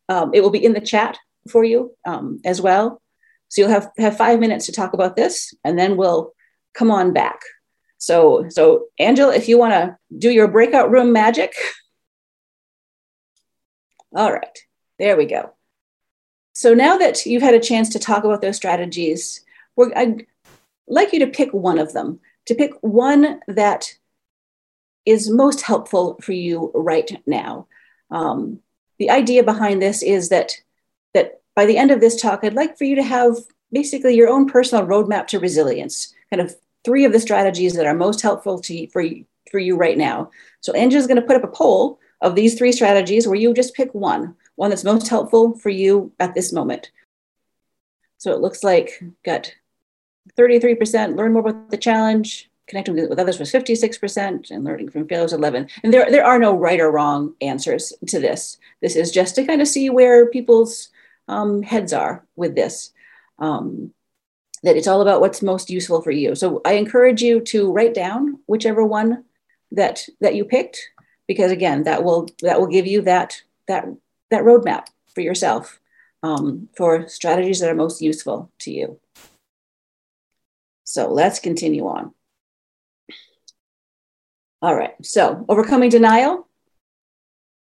[0.09, 3.01] Um, it will be in the chat for you um, as well.
[3.49, 6.33] So you'll have have five minutes to talk about this, and then we'll
[6.75, 7.41] come on back.
[7.99, 11.53] So, so Angela, if you want to do your breakout room magic.
[14.17, 14.59] All right,
[14.99, 15.53] there we go.
[16.53, 19.45] So now that you've had a chance to talk about those strategies,
[19.95, 20.27] I'd
[20.89, 23.95] like you to pick one of them to pick one that
[25.07, 27.67] is most helpful for you right now.
[28.11, 28.61] Um,
[28.99, 30.53] the idea behind this is that
[31.15, 33.37] that by the end of this talk, I'd like for you to have
[33.73, 37.95] basically your own personal roadmap to resilience, kind of three of the strategies that are
[37.95, 39.05] most helpful to you, for,
[39.51, 40.31] for you right now.
[40.61, 43.75] So Angela's going to put up a poll of these three strategies where you just
[43.75, 46.91] pick one, one that's most helpful for you at this moment.
[48.19, 49.53] So it looks like got
[50.39, 55.33] 33% learn more about the challenge, connecting with others was 56%, and learning from failures
[55.33, 55.69] 11.
[55.83, 58.59] And there, there are no right or wrong answers to this.
[58.81, 60.89] This is just to kind of see where people's
[61.29, 62.93] um, heads are with this.
[63.39, 63.93] Um,
[64.63, 66.35] that it's all about what's most useful for you.
[66.35, 69.25] So I encourage you to write down whichever one
[69.73, 70.79] that that you picked,
[71.27, 73.87] because again, that will that will give you that that
[74.31, 75.81] that roadmap for yourself
[76.23, 79.01] um, for strategies that are most useful to you.
[80.85, 82.13] So let's continue on.
[84.63, 86.47] All right, so overcoming denial,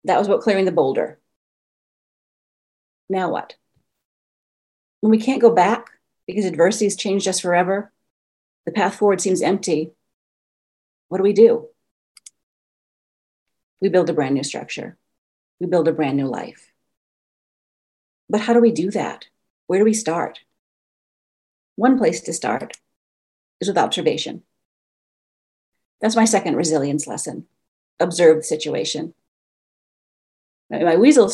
[0.05, 1.19] that was about clearing the boulder.
[3.09, 3.55] Now what?
[5.01, 5.91] When we can't go back
[6.27, 7.91] because adversity has changed us forever,
[8.65, 9.91] the path forward seems empty.
[11.09, 11.67] What do we do?
[13.81, 14.97] We build a brand new structure.
[15.59, 16.71] We build a brand new life.
[18.29, 19.25] But how do we do that?
[19.67, 20.39] Where do we start?
[21.75, 22.77] One place to start
[23.61, 24.43] is with observation.
[26.01, 27.47] That's my second resilience lesson.
[27.99, 29.13] Observe the situation.
[30.69, 31.31] In my weasel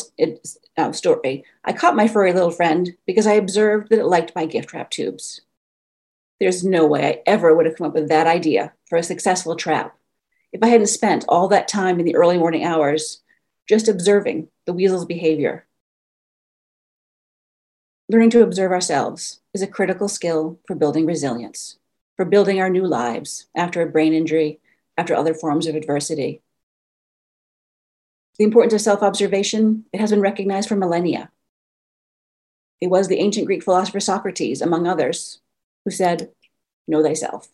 [0.78, 4.46] uh, story, I caught my furry little friend because I observed that it liked my
[4.46, 5.42] gift wrap tubes.
[6.40, 9.56] There's no way I ever would have come up with that idea for a successful
[9.56, 9.98] trap
[10.52, 13.22] if I hadn't spent all that time in the early morning hours
[13.68, 15.66] just observing the weasel's behavior.
[18.08, 21.78] Learning to observe ourselves is a critical skill for building resilience
[22.18, 24.60] for building our new lives after a brain injury,
[24.98, 26.42] after other forms of adversity.
[28.38, 31.32] The importance of self observation, it has been recognized for millennia.
[32.82, 35.40] It was the ancient Greek philosopher Socrates, among others,
[35.86, 36.32] who said,
[36.88, 37.48] Know thyself.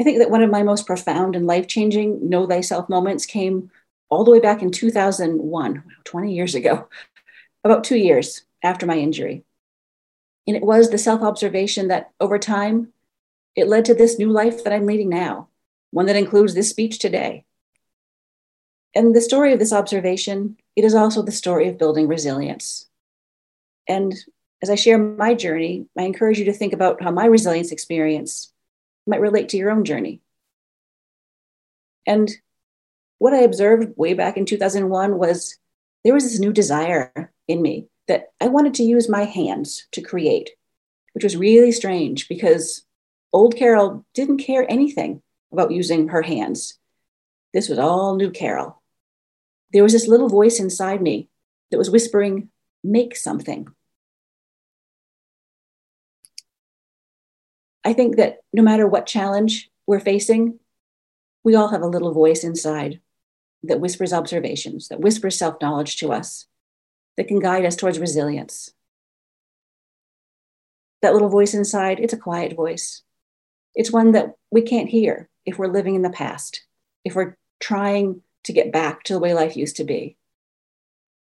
[0.00, 3.70] I think that one of my most profound and life changing know thyself moments came
[4.08, 6.88] all the way back in 2001, 20 years ago,
[7.64, 9.44] about two years after my injury.
[10.48, 12.94] And it was the self observation that over time,
[13.54, 15.48] it led to this new life that I'm leading now,
[15.90, 17.44] one that includes this speech today.
[18.94, 22.88] And the story of this observation, it is also the story of building resilience.
[23.86, 24.14] And
[24.62, 28.50] as I share my journey, I encourage you to think about how my resilience experience
[29.06, 30.22] might relate to your own journey.
[32.06, 32.30] And
[33.18, 35.58] what I observed way back in 2001 was
[36.04, 40.00] there was this new desire in me that I wanted to use my hands to
[40.00, 40.50] create,
[41.12, 42.82] which was really strange because
[43.32, 46.78] old Carole didn't care anything about using her hands.
[47.52, 48.82] This was all new Carole.
[49.72, 51.28] There was this little voice inside me
[51.70, 52.48] that was whispering,
[52.82, 53.68] make something.
[57.84, 60.58] I think that no matter what challenge we're facing,
[61.44, 63.00] we all have a little voice inside
[63.62, 66.46] that whispers observations, that whispers self knowledge to us
[67.18, 68.72] that can guide us towards resilience.
[71.02, 73.02] That little voice inside, it's a quiet voice.
[73.74, 76.64] It's one that we can't hear if we're living in the past,
[77.04, 80.16] if we're trying to get back to the way life used to be.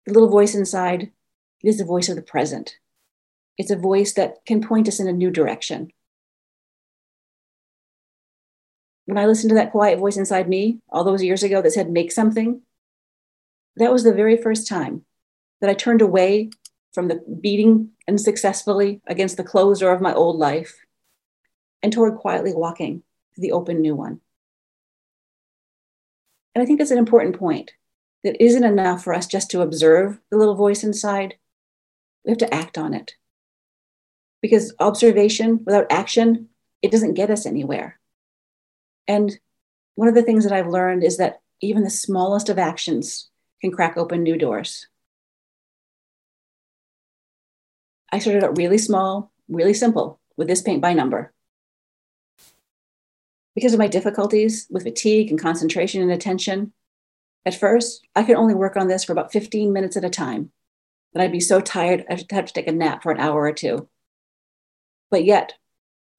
[0.06, 1.12] The little voice inside
[1.62, 2.78] is the voice of the present.
[3.58, 5.92] It's a voice that can point us in a new direction.
[9.04, 11.90] When I listened to that quiet voice inside me all those years ago that said,
[11.90, 12.62] make something,
[13.76, 15.04] that was the very first time
[15.64, 16.50] that I turned away
[16.92, 20.76] from the beating unsuccessfully against the closed door of my old life
[21.82, 23.02] and toward quietly walking
[23.34, 24.20] to the open new one.
[26.54, 27.72] And I think that's an important point.
[28.24, 31.36] That isn't enough for us just to observe the little voice inside.
[32.26, 33.14] We have to act on it.
[34.42, 36.50] Because observation without action,
[36.82, 37.98] it doesn't get us anywhere.
[39.08, 39.34] And
[39.94, 43.30] one of the things that I've learned is that even the smallest of actions
[43.62, 44.88] can crack open new doors.
[48.14, 51.32] I started out really small, really simple with this paint by number.
[53.56, 56.72] Because of my difficulties with fatigue and concentration and attention,
[57.44, 60.52] at first, I could only work on this for about 15 minutes at a time.
[61.12, 63.52] Then I'd be so tired, I'd have to take a nap for an hour or
[63.52, 63.88] two.
[65.10, 65.54] But yet,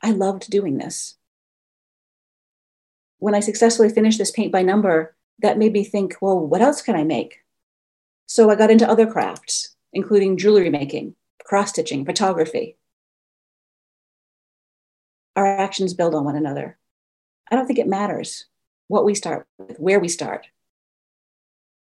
[0.03, 1.15] I loved doing this.
[3.19, 6.81] When I successfully finished this paint by number, that made me think, well, what else
[6.81, 7.37] can I make?
[8.25, 11.15] So I got into other crafts, including jewelry making,
[11.45, 12.77] cross stitching, photography.
[15.35, 16.77] Our actions build on one another.
[17.49, 18.45] I don't think it matters
[18.87, 20.47] what we start with, where we start.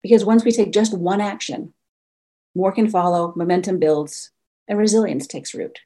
[0.02, 1.74] Because once we take just one action,
[2.54, 4.30] more can follow, momentum builds,
[4.66, 5.80] and resilience takes root.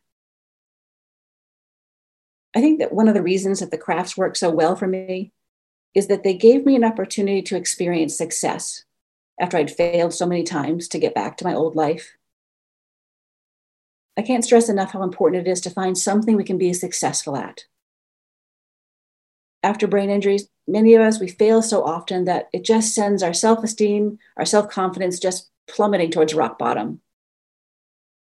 [2.55, 5.33] I think that one of the reasons that the crafts work so well for me
[5.95, 8.85] is that they gave me an opportunity to experience success
[9.41, 12.17] after I'd failed so many times to get back to my old life.
[14.17, 17.37] I can't stress enough how important it is to find something we can be successful
[17.37, 17.65] at.
[19.63, 23.33] After brain injuries, many of us, we fail so often that it just sends our
[23.33, 27.01] self esteem, our self confidence just plummeting towards rock bottom.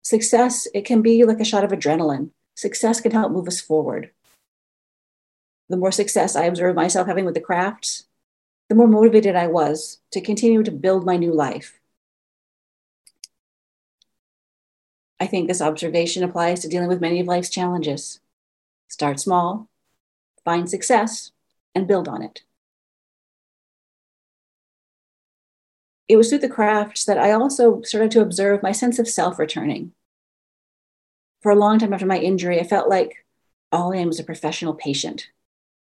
[0.04, 2.30] Success, it can be like a shot of adrenaline.
[2.56, 4.12] Success can help move us forward.
[5.68, 8.06] The more success I observed myself having with the crafts,
[8.70, 11.80] the more motivated I was to continue to build my new life.
[15.20, 18.20] I think this observation applies to dealing with many of life's challenges.
[18.90, 19.70] Start small,
[20.44, 21.32] find success,
[21.74, 22.44] and build on it.
[26.08, 29.40] It was through the crafts that I also started to observe my sense of self
[29.40, 29.94] returning.
[31.42, 33.26] For a long time after my injury, I felt like
[33.72, 35.30] all I am was a professional patient.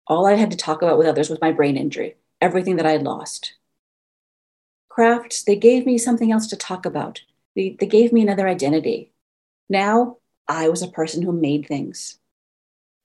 [0.05, 2.91] All I had to talk about with others was my brain injury, everything that I
[2.91, 3.53] had lost.
[4.89, 7.21] Crafts, they gave me something else to talk about.
[7.55, 9.12] They, they gave me another identity.
[9.69, 12.19] Now I was a person who made things.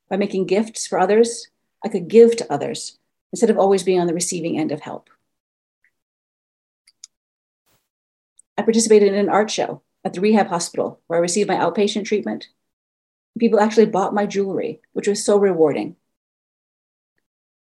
[0.09, 1.49] By making gifts for others,
[1.85, 2.99] I could give to others
[3.33, 5.11] instead of always being on the receiving end of help.
[8.57, 12.07] I participated in an art show at the rehab hospital where I received my outpatient
[12.07, 12.49] treatment.
[13.39, 15.95] People actually bought my jewelry, which was so rewarding.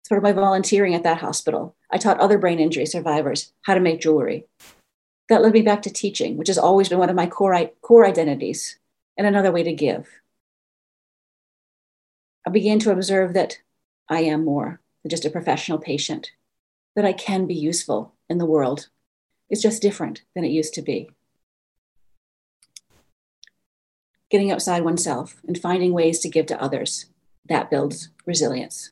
[0.09, 3.81] Part of my volunteering at that hospital, I taught other brain injury survivors how to
[3.81, 4.47] make jewelry.
[5.29, 8.07] That led me back to teaching, which has always been one of my core, core
[8.07, 8.79] identities
[9.17, 10.09] and another way to give.
[12.47, 13.59] I began to observe that
[14.09, 16.31] I am more than just a professional patient,
[16.95, 18.89] that I can be useful in the world.
[19.51, 21.11] It's just different than it used to be.
[24.31, 27.07] Getting outside oneself and finding ways to give to others,
[27.49, 28.91] that builds resilience.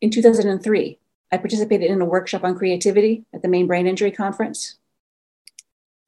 [0.00, 0.98] In 2003,
[1.30, 4.76] I participated in a workshop on creativity at the Maine Brain Injury Conference.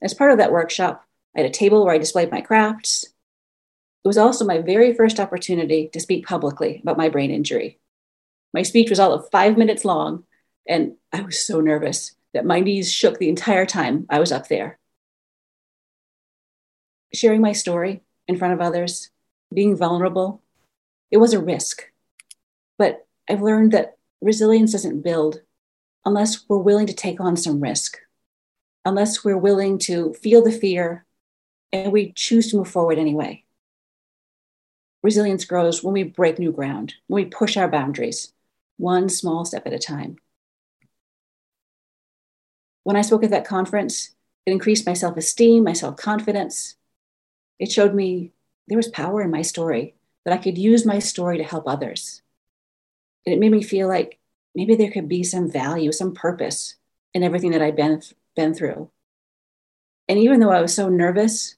[0.02, 1.04] As part of that workshop,
[1.36, 3.04] I had a table where I displayed my crafts.
[3.04, 7.78] It was also my very first opportunity to speak publicly about my brain injury.
[8.54, 10.24] My speech was all of five minutes long,
[10.66, 14.48] and I was so nervous that my knees shook the entire time I was up
[14.48, 14.78] there.
[17.12, 19.10] Sharing my story in front of others,
[19.52, 20.42] being vulnerable,
[21.10, 21.90] it was a risk.
[22.78, 25.40] But I've learned that resilience doesn't build
[26.04, 27.98] unless we're willing to take on some risk,
[28.84, 31.04] unless we're willing to feel the fear
[31.72, 33.44] and we choose to move forward anyway.
[35.02, 38.32] Resilience grows when we break new ground, when we push our boundaries,
[38.76, 40.16] one small step at a time.
[42.82, 44.10] When I spoke at that conference,
[44.46, 46.76] it increased my self esteem, my self confidence.
[47.58, 48.32] It showed me
[48.68, 49.94] there was power in my story,
[50.24, 52.22] that I could use my story to help others.
[53.26, 54.18] And it made me feel like
[54.54, 56.76] maybe there could be some value, some purpose
[57.14, 58.02] in everything that I'd been,
[58.36, 58.90] been through.
[60.08, 61.56] And even though I was so nervous,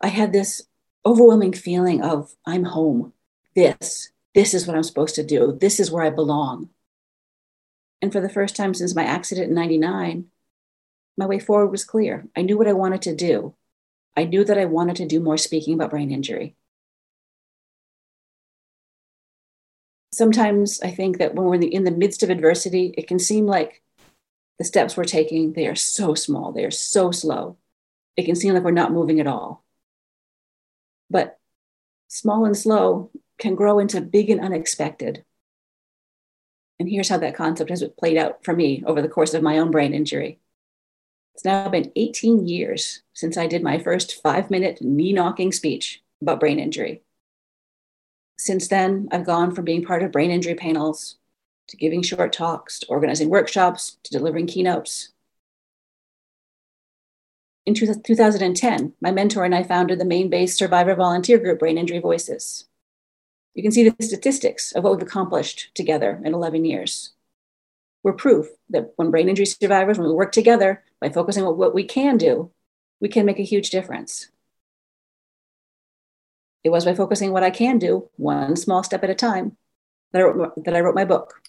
[0.00, 0.62] I had this
[1.06, 3.12] overwhelming feeling of I'm home.
[3.54, 5.56] This, this is what I'm supposed to do.
[5.58, 6.68] This is where I belong.
[8.00, 10.26] And for the first time since my accident in 99,
[11.16, 12.28] my way forward was clear.
[12.36, 13.54] I knew what I wanted to do.
[14.16, 16.54] I knew that I wanted to do more speaking about brain injury.
[20.12, 23.18] Sometimes I think that when we're in the, in the midst of adversity, it can
[23.18, 23.82] seem like
[24.58, 27.56] the steps we're taking, they are so small, they are so slow.
[28.16, 29.64] It can seem like we're not moving at all.
[31.10, 31.38] But
[32.08, 35.24] small and slow can grow into big and unexpected.
[36.80, 39.58] And here's how that concept has played out for me over the course of my
[39.58, 40.40] own brain injury.
[41.34, 46.02] It's now been 18 years since I did my first five minute knee knocking speech
[46.20, 47.02] about brain injury.
[48.38, 51.16] Since then, I've gone from being part of brain injury panels
[51.68, 55.10] to giving short talks to organizing workshops to delivering keynotes
[57.68, 61.98] in 2010, my mentor and I founded the Maine based survivor volunteer group, Brain Injury
[61.98, 62.64] Voices.
[63.54, 67.10] You can see the statistics of what we've accomplished together in 11 years.
[68.02, 71.74] We're proof that when brain injury survivors, when we work together by focusing on what
[71.74, 72.50] we can do,
[73.00, 74.28] we can make a huge difference.
[76.64, 79.56] It was by focusing what I can do, one small step at a time,
[80.12, 81.42] that I wrote, that I wrote my book,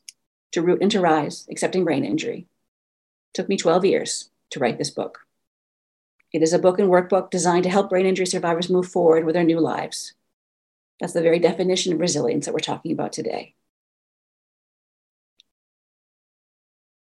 [0.52, 2.40] To Root and to Rise Accepting Brain Injury.
[2.40, 5.20] It took me 12 years to write this book.
[6.32, 9.34] It is a book and workbook designed to help brain injury survivors move forward with
[9.34, 10.14] their new lives.
[11.00, 13.56] That's the very definition of resilience that we're talking about today.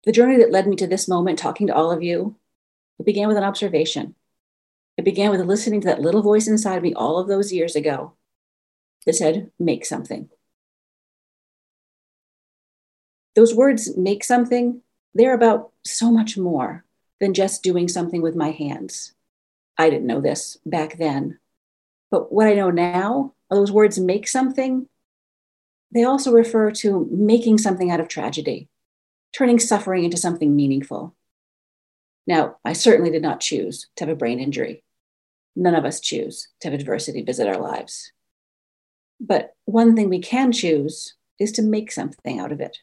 [0.05, 2.35] The journey that led me to this moment, talking to all of you,
[2.99, 4.15] it began with an observation.
[5.03, 8.13] It began with listening to that little voice inside me all of those years ago
[9.05, 10.29] that said, make something.
[13.35, 14.81] Those words, make something,
[15.13, 16.85] they're about so much more
[17.19, 19.13] than just doing something with my hands.
[19.77, 21.37] I didn't know this back then.
[22.09, 24.87] But what I know now, those words make something,
[25.91, 28.69] they also refer to making something out of tragedy,
[29.33, 31.13] turning suffering into something meaningful.
[32.25, 34.81] Now, I certainly did not choose to have a brain injury.
[35.55, 38.11] None of us choose to have adversity visit our lives.
[39.19, 42.79] But one thing we can choose is to make something out of it.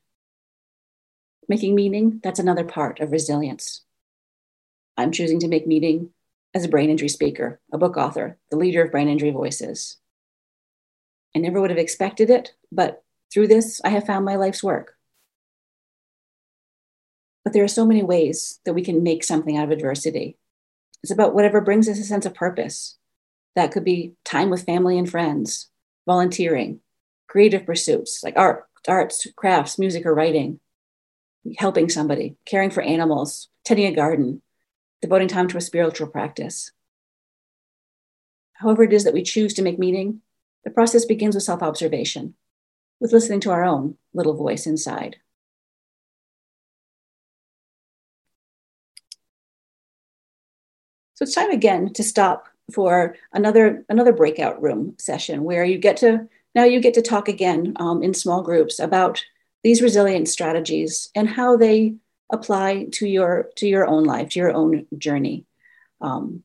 [1.48, 3.82] Making meaning, that's another part of resilience.
[4.96, 6.10] I'm choosing to make meaning
[6.54, 9.96] as a brain injury speaker, a book author, the leader of Brain Injury Voices.
[11.34, 13.02] I never would have expected it, but
[13.32, 14.96] through this, I have found my life's work.
[17.44, 20.36] But there are so many ways that we can make something out of adversity.
[21.02, 22.96] It's about whatever brings us a sense of purpose.
[23.56, 25.70] That could be time with family and friends,
[26.06, 26.80] volunteering,
[27.26, 30.60] creative pursuits like art, arts, crafts, music, or writing,
[31.58, 34.42] helping somebody, caring for animals, tending a garden,
[35.02, 36.72] devoting time to a spiritual practice.
[38.54, 40.20] However, it is that we choose to make meaning,
[40.64, 42.34] the process begins with self observation,
[43.00, 45.16] with listening to our own little voice inside.
[51.20, 55.98] So it's time again to stop for another another breakout room session where you get
[55.98, 59.22] to now you get to talk again um, in small groups about
[59.62, 61.96] these resilience strategies and how they
[62.32, 65.44] apply to your to your own life to your own journey.
[66.00, 66.42] Um,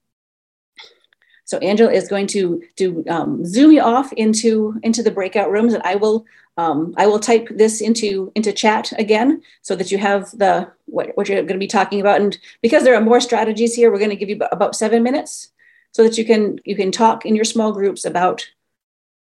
[1.46, 5.74] so angela is going to to um, zoom you off into into the breakout rooms
[5.74, 6.26] and i will
[6.58, 11.12] um, i will type this into into chat again so that you have the what,
[11.16, 12.22] what you're going to be talking about.
[12.22, 15.52] And because there are more strategies here we're going to give you about seven minutes
[15.92, 18.48] so that you can you can talk in your small groups about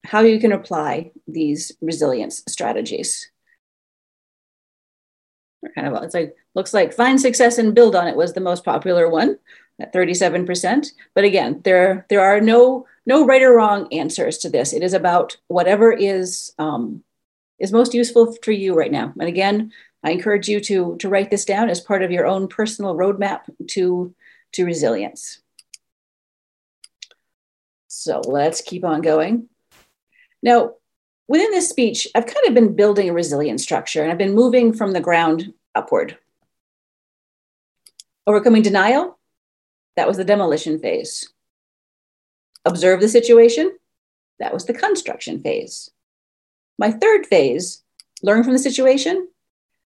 [0.05, 3.31] how you can apply these resilience strategies.
[5.75, 8.65] Kind of it's like looks like find success and build on it was the most
[8.65, 9.39] popular one
[9.81, 14.73] at 37% but again there there are no no right or wrong answers to this.
[14.73, 17.03] It is about whatever is um,
[17.59, 19.13] is most useful for you right now.
[19.19, 19.73] And again
[20.03, 23.41] i encourage you to to write this down as part of your own personal roadmap
[23.69, 24.15] to
[24.53, 25.41] to resilience.
[27.89, 29.49] So let's keep on going.
[30.43, 30.75] Now
[31.29, 34.73] within this speech, I've kind of been building a resilient structure and I've been moving
[34.73, 36.17] from the ground upward.
[38.27, 39.20] Overcoming denial,
[40.01, 41.31] that was the demolition phase.
[42.65, 43.77] Observe the situation,
[44.39, 45.91] that was the construction phase.
[46.79, 47.83] My third phase,
[48.23, 49.29] learn from the situation,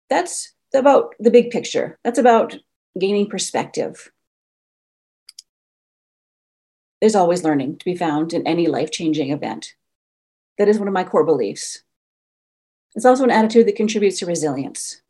[0.09, 1.97] that's about the big picture.
[2.03, 2.57] That's about
[2.99, 4.11] gaining perspective.
[6.99, 9.75] There's always learning to be found in any life changing event.
[10.57, 11.83] That is one of my core beliefs.
[12.95, 15.01] It's also an attitude that contributes to resilience.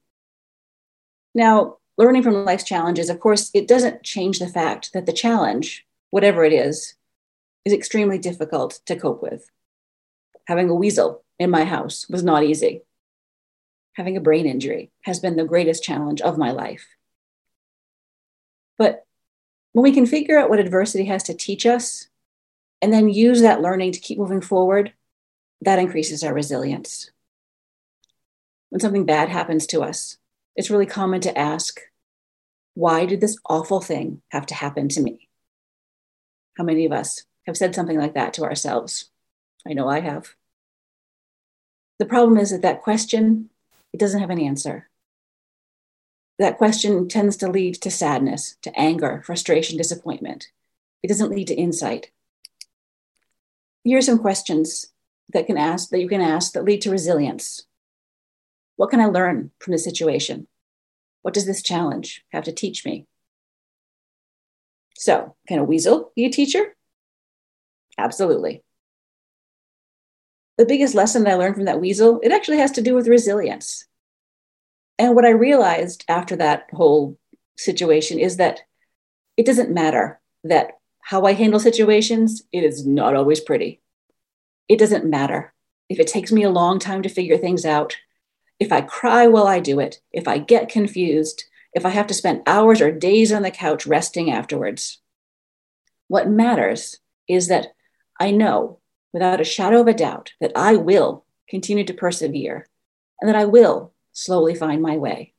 [1.34, 5.86] Now, learning from life's challenges, of course, it doesn't change the fact that the challenge,
[6.10, 6.96] whatever it is,
[7.66, 9.50] is extremely difficult to cope with.
[10.48, 12.82] Having a weasel in my house was not easy.
[13.94, 16.88] Having a brain injury has been the greatest challenge of my life.
[18.78, 19.06] But
[19.74, 22.08] when we can figure out what adversity has to teach us
[22.82, 24.94] and then use that learning to keep moving forward,
[25.62, 27.12] that increases our resilience.
[28.70, 30.18] When something bad happens to us,
[30.56, 31.80] it's really common to ask,
[32.74, 35.30] why did this awful thing have to happen to me?
[36.58, 39.10] How many of us have said something like that to ourselves?
[39.68, 40.36] I know I have.
[42.00, 43.50] The problem is that that question,
[43.94, 44.90] it doesn't have an answer.
[46.40, 50.48] That question tends to lead to sadness, to anger, frustration, disappointment.
[51.04, 52.10] It doesn't lead to insight.
[53.84, 54.88] Here are some questions
[55.34, 57.64] that can ask that you can ask that lead to resilience.
[58.82, 60.48] What can I learn from the situation?
[61.22, 63.06] What does this challenge have to teach me?
[64.98, 66.76] So, can a weasel be a teacher?
[68.00, 68.64] Absolutely.
[70.58, 73.08] The biggest lesson that I learned from that weasel, it actually has to do with
[73.08, 73.86] resilience.
[74.98, 77.20] And what I realized after that whole
[77.58, 78.62] situation is that
[79.38, 83.80] it doesn't matter that how I handle situations, it is not always pretty.
[84.68, 85.54] It doesn't matter.
[85.88, 87.96] If it takes me a long time to figure things out,
[88.62, 92.14] if I cry while I do it, if I get confused, if I have to
[92.14, 95.00] spend hours or days on the couch resting afterwards.
[96.08, 97.70] What matters is that
[98.20, 98.78] I know
[99.14, 102.68] without a shadow of a doubt that I will continue to persevere
[103.20, 105.34] and that I will slowly find my way.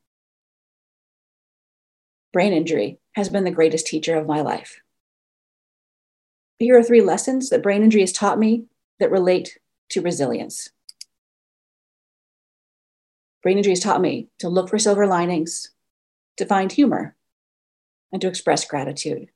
[2.33, 4.81] Brain injury has been the greatest teacher of my life.
[6.59, 8.64] Here are three lessons that brain injury has taught me
[8.99, 9.59] that relate
[9.91, 10.70] to resilience.
[13.43, 15.70] Brain injury has taught me to look for silver linings,
[16.36, 17.16] to find humor,
[18.12, 19.28] and to express gratitude.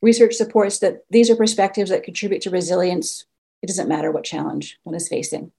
[0.00, 3.24] Research supports that these are perspectives that contribute to resilience.
[3.62, 5.52] It doesn't matter what challenge one is facing.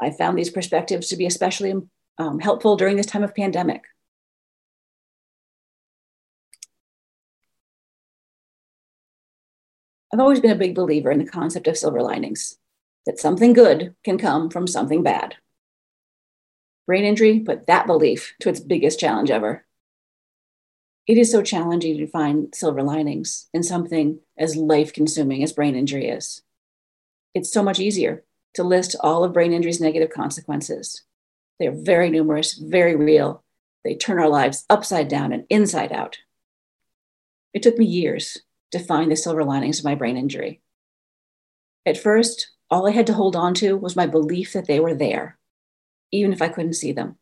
[0.00, 1.74] I found these perspectives to be especially
[2.18, 3.84] um, helpful during this time of pandemic.
[10.12, 12.58] I've always been a big believer in the concept of silver linings,
[13.06, 15.36] that something good can come from something bad.
[16.86, 19.64] Brain injury put that belief to its biggest challenge ever.
[21.06, 25.74] It is so challenging to find silver linings in something as life consuming as brain
[25.74, 26.42] injury is.
[27.34, 28.24] It's so much easier
[28.54, 31.02] to list all of brain injury's negative consequences.
[31.58, 33.42] They are very numerous, very real.
[33.84, 36.18] They turn our lives upside down and inside out.
[37.52, 38.38] It took me years
[38.70, 40.60] to find the silver linings of my brain injury.
[41.84, 44.94] At first, all I had to hold on to was my belief that they were
[44.94, 45.38] there,
[46.12, 47.16] even if I couldn't see them.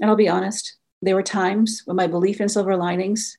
[0.00, 3.38] And I'll be honest, there were times when my belief in silver linings,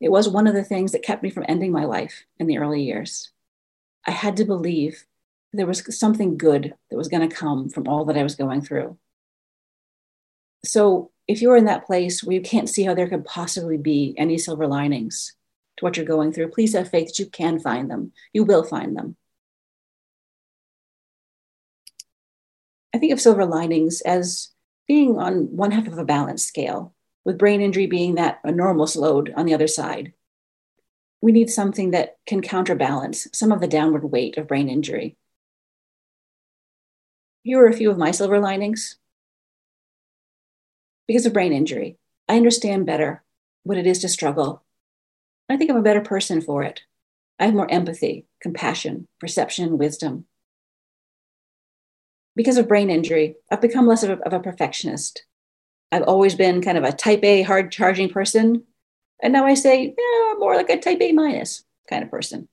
[0.00, 2.58] it was one of the things that kept me from ending my life in the
[2.58, 3.30] early years.
[4.06, 5.04] I had to believe
[5.52, 8.62] there was something good that was going to come from all that I was going
[8.62, 8.98] through.
[10.64, 14.14] So, if you're in that place where you can't see how there could possibly be
[14.18, 15.36] any silver linings
[15.76, 18.12] to what you're going through, please have faith that you can find them.
[18.32, 19.16] You will find them.
[22.94, 24.50] I think of silver linings as
[24.86, 29.32] being on one half of a balance scale, with brain injury being that enormous load
[29.36, 30.12] on the other side.
[31.20, 35.16] We need something that can counterbalance some of the downward weight of brain injury.
[37.44, 38.96] Here are a few of my silver linings.
[41.06, 41.96] Because of brain injury,
[42.28, 43.22] I understand better
[43.62, 44.62] what it is to struggle.
[45.48, 46.82] I think I'm a better person for it.
[47.38, 50.26] I have more empathy, compassion, perception, wisdom
[52.34, 55.24] because of brain injury, I've become less of a, of a perfectionist.
[55.90, 58.64] I've always been kind of a type A hard charging person.
[59.22, 62.48] And now I say, yeah, more like a type A minus kind of person.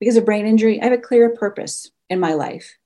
[0.00, 2.76] Because of brain injury, I have a clearer purpose in my life.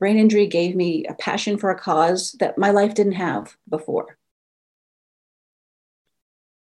[0.00, 4.18] Brain injury gave me a passion for a cause that my life didn't have before.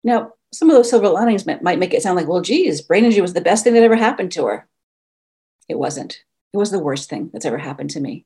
[0.04, 3.22] Now, some of those silver linings might make it sound like, well, geez, brain injury
[3.22, 4.68] was the best thing that ever happened to her.
[5.68, 6.24] It wasn't.
[6.54, 8.26] It was the worst thing that's ever happened to me.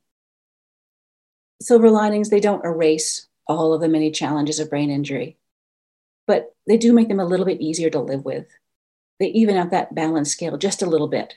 [1.62, 5.38] Silver linings, they don't erase all of the many challenges of brain injury,
[6.28, 8.48] but they do make them a little bit easier to live with.
[9.20, 11.36] They even out that balance scale just a little bit.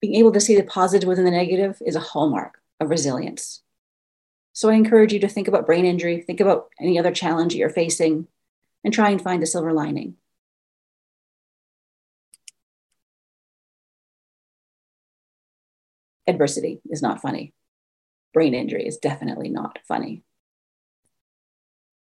[0.00, 3.62] Being able to see the positive within the negative is a hallmark of resilience.
[4.52, 7.68] So I encourage you to think about brain injury, think about any other challenge you're
[7.68, 8.28] facing,
[8.84, 10.16] and try and find the silver lining.
[16.26, 17.52] Adversity is not funny.
[18.32, 20.22] Brain injury is definitely not funny.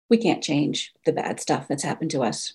[0.09, 2.55] We can't change the bad stuff that's happened to us.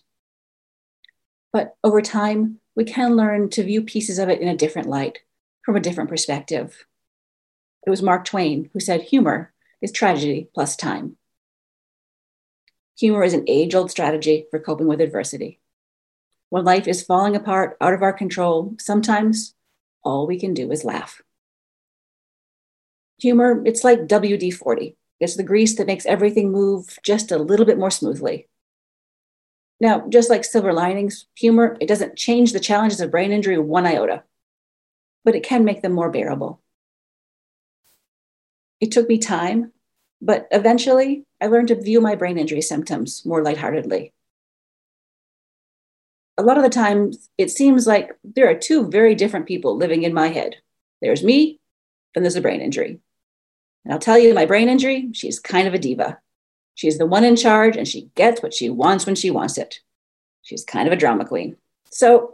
[1.51, 5.19] But over time, we can learn to view pieces of it in a different light,
[5.65, 6.85] from a different perspective.
[7.85, 11.17] It was Mark Twain who said humor is tragedy plus time.
[12.99, 15.59] Humor is an age old strategy for coping with adversity.
[16.49, 19.53] When life is falling apart out of our control, sometimes
[20.03, 21.21] all we can do is laugh.
[23.19, 24.95] Humor, it's like WD 40.
[25.19, 28.47] It's the grease that makes everything move just a little bit more smoothly.
[29.79, 33.85] Now, just like silver linings, humor, it doesn't change the challenges of brain injury one
[33.85, 34.23] iota,
[35.23, 36.61] but it can make them more bearable.
[38.79, 39.71] It took me time,
[40.21, 44.13] but eventually I learned to view my brain injury symptoms more lightheartedly.
[46.39, 50.03] A lot of the times, it seems like there are two very different people living
[50.03, 50.57] in my head.
[51.01, 51.59] There's me,
[52.15, 52.99] and there's a brain injury.
[53.83, 56.19] And I'll tell you, my brain injury, she's kind of a diva.
[56.75, 59.79] She's the one in charge and she gets what she wants when she wants it.
[60.43, 61.57] She's kind of a drama queen.
[61.91, 62.33] So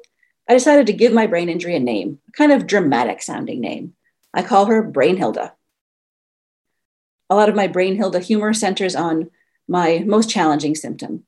[0.49, 3.93] I decided to give my brain injury a name, a kind of dramatic sounding name.
[4.33, 5.51] I call her Brainhilda.
[7.29, 9.31] A lot of my Brainhilda humor centers on
[9.67, 11.23] my most challenging symptom,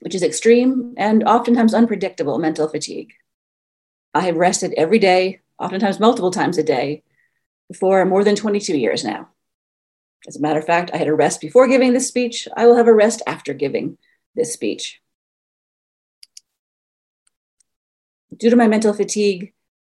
[0.00, 3.12] which is extreme and oftentimes unpredictable mental fatigue.
[4.12, 7.02] I have rested every day, oftentimes multiple times a day,
[7.78, 9.28] for more than 22 years now.
[10.26, 12.48] As a matter of fact, I had a rest before giving this speech.
[12.56, 13.98] I will have a rest after giving
[14.34, 15.00] this speech.
[18.38, 19.52] due to my mental fatigue,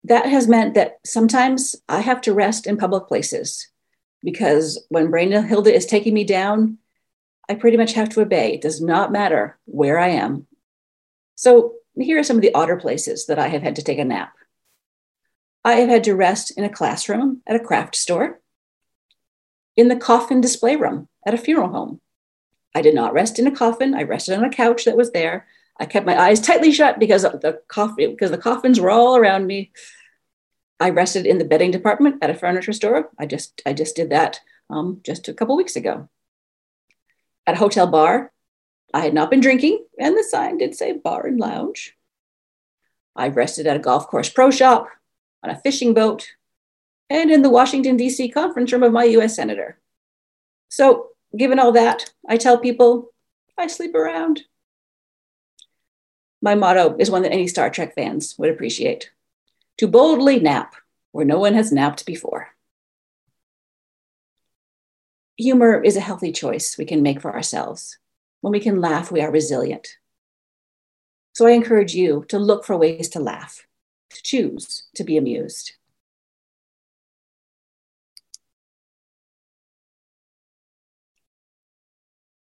[0.04, 3.68] that has meant that sometimes I have to rest in public places
[4.22, 6.78] because when Brainhilda is taking me down,
[7.48, 8.54] I pretty much have to obey.
[8.54, 10.46] It does not matter where I am.
[11.36, 14.04] So here are some of the odder places that I have had to take a
[14.04, 14.32] nap.
[15.66, 18.40] I have had to rest in a classroom at a craft store,
[19.76, 22.00] in the coffin display room at a funeral home.
[22.72, 23.92] I did not rest in a coffin.
[23.92, 25.48] I rested on a couch that was there.
[25.80, 29.48] I kept my eyes tightly shut because the coffin because the coffins were all around
[29.48, 29.72] me.
[30.78, 33.10] I rested in the bedding department at a furniture store.
[33.18, 34.38] I just I just did that
[34.70, 36.08] um, just a couple weeks ago.
[37.44, 38.30] At a hotel bar,
[38.94, 41.96] I had not been drinking, and the sign did say bar and lounge.
[43.16, 44.86] I rested at a golf course pro shop,
[45.47, 46.28] on a fishing boat,
[47.09, 48.28] and in the Washington, D.C.
[48.30, 49.36] conference room of my U.S.
[49.36, 49.78] Senator.
[50.68, 53.12] So, given all that, I tell people
[53.57, 54.42] I sleep around.
[56.42, 59.11] My motto is one that any Star Trek fans would appreciate
[59.78, 60.74] to boldly nap
[61.12, 62.49] where no one has napped before.
[65.38, 67.99] Humor is a healthy choice we can make for ourselves.
[68.40, 69.88] When we can laugh, we are resilient.
[71.34, 73.66] So I encourage you to look for ways to laugh,
[74.11, 75.72] to choose to be amused.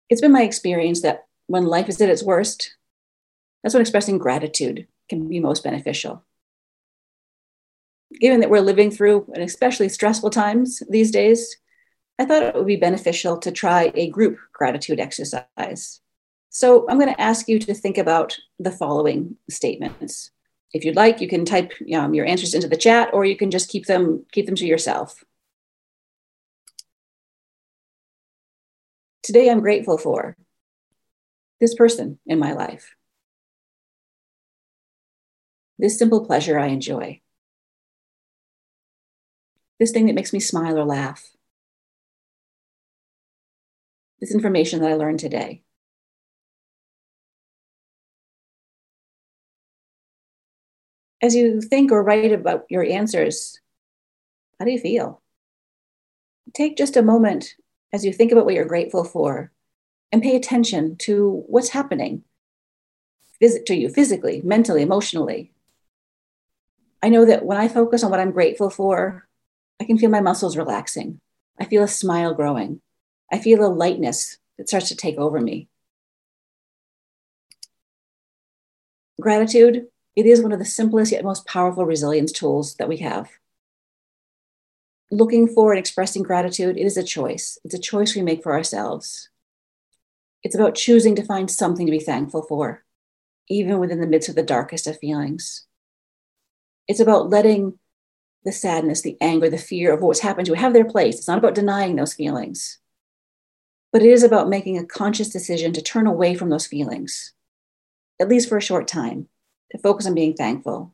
[0.09, 2.75] It's been my experience that when life is at its worst,
[3.63, 6.23] that's when expressing gratitude can be most beneficial.
[8.19, 11.57] Given that we're living through an especially stressful times these days,
[12.19, 15.99] I thought it would be beneficial to try a group gratitude exercise.
[16.49, 20.31] So I'm going to ask you to think about the following statements.
[20.75, 23.49] If you'd like, you can type um, your answers into the chat, or you can
[23.49, 25.23] just keep them keep them to yourself.
[29.23, 30.35] Today, I'm grateful for
[31.61, 32.93] this person in my life
[35.77, 37.21] this simple pleasure I enjoy,
[39.79, 41.31] this thing that makes me smile or laugh,
[44.21, 45.64] this information that I learned today.
[51.25, 53.59] As you think or write about your answers,
[54.59, 55.23] how do you feel?
[56.53, 57.55] Take just a moment
[57.91, 59.51] as you think about what you're grateful for
[60.11, 62.21] and pay attention to what's happening
[63.41, 65.51] visit to you physically, mentally, emotionally.
[67.01, 69.27] I know that when I focus on what I'm grateful for,
[69.81, 71.21] I can feel my muscles relaxing.
[71.59, 72.81] I feel a smile growing.
[73.31, 75.69] I feel a lightness that starts to take over me.
[79.19, 83.29] Gratitude, it is one of the simplest yet most powerful resilience tools that we have.
[85.11, 87.59] Looking for and expressing gratitude, it is a choice.
[87.63, 89.29] It's a choice we make for ourselves.
[90.43, 92.83] It's about choosing to find something to be thankful for,
[93.49, 95.65] even within the midst of the darkest of feelings.
[96.87, 97.79] It's about letting
[98.45, 101.17] the sadness, the anger, the fear of what's happened to you have their place.
[101.17, 102.77] It's not about denying those feelings,
[103.91, 107.33] but it is about making a conscious decision to turn away from those feelings,
[108.19, 109.27] at least for a short time,
[109.71, 110.93] to focus on being thankful.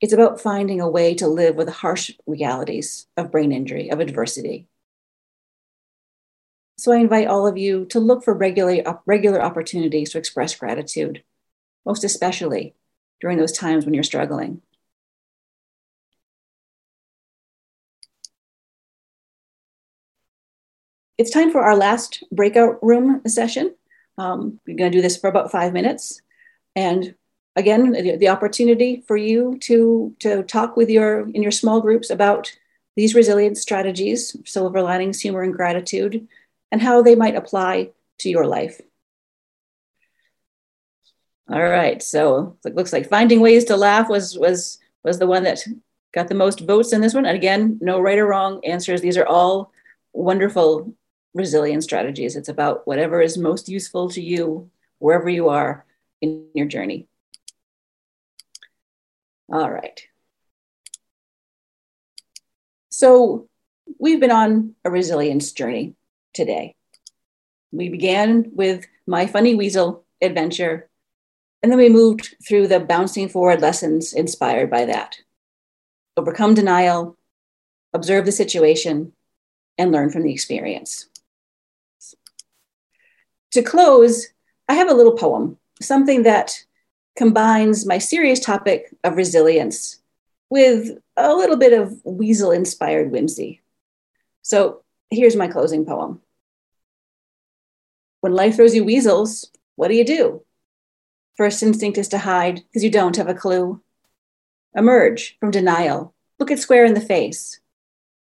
[0.00, 4.00] It's about finding a way to live with the harsh realities of brain injury, of
[4.00, 4.68] adversity.
[6.78, 11.22] So I invite all of you to look for regular, regular opportunities to express gratitude,
[11.86, 12.74] most especially
[13.20, 14.60] during those times when you're struggling.
[21.16, 23.74] It's time for our last breakout room session.
[24.18, 26.20] Um, we're going to do this for about five minutes.
[26.76, 27.14] And
[27.56, 32.54] again, the, opportunity for you to, to talk with your in your small groups about
[32.94, 36.28] these resilience strategies, silver linings, humor, and gratitude,
[36.70, 38.80] and how they might apply to your life.
[41.50, 42.02] All right.
[42.02, 45.60] So it looks like finding ways to laugh was was was the one that
[46.12, 47.24] got the most votes in this one.
[47.24, 49.00] And again, no right or wrong answers.
[49.00, 49.72] These are all
[50.12, 50.92] wonderful
[51.34, 52.36] resilience strategies.
[52.36, 55.85] It's about whatever is most useful to you wherever you are
[56.20, 57.06] in your journey.
[59.52, 60.00] All right.
[62.90, 63.48] So
[63.98, 65.94] we've been on a resilience journey
[66.34, 66.74] today.
[67.70, 70.88] We began with my funny weasel adventure
[71.62, 75.16] and then we moved through the bouncing forward lessons inspired by that.
[76.16, 77.16] Overcome denial,
[77.92, 79.12] observe the situation,
[79.78, 81.08] and learn from the experience.
[83.52, 84.28] To close,
[84.68, 86.64] I have a little poem, something that
[87.16, 90.00] combines my serious topic of resilience
[90.50, 93.62] with a little bit of weasel inspired whimsy.
[94.42, 96.20] So here's my closing poem.
[98.20, 100.42] When life throws you weasels, what do you do?
[101.36, 103.82] First instinct is to hide because you don't have a clue.
[104.74, 106.14] Emerge from denial.
[106.38, 107.60] Look it square in the face.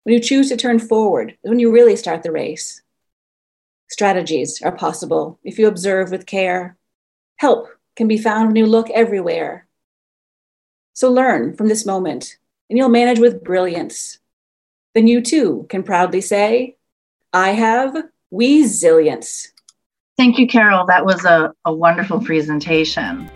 [0.03, 2.81] When you choose to turn forward when you really start the race.
[3.89, 6.77] Strategies are possible if you observe with care.
[7.37, 9.67] Help can be found when you look everywhere.
[10.93, 12.37] So learn from this moment,
[12.69, 14.17] and you'll manage with brilliance.
[14.95, 16.77] Then you too can proudly say,
[17.33, 17.95] I have
[18.31, 19.51] resilience.
[20.17, 20.87] Thank you, Carole.
[20.87, 23.29] That was a, a wonderful presentation.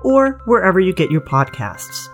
[0.04, 2.08] or wherever you get your podcasts.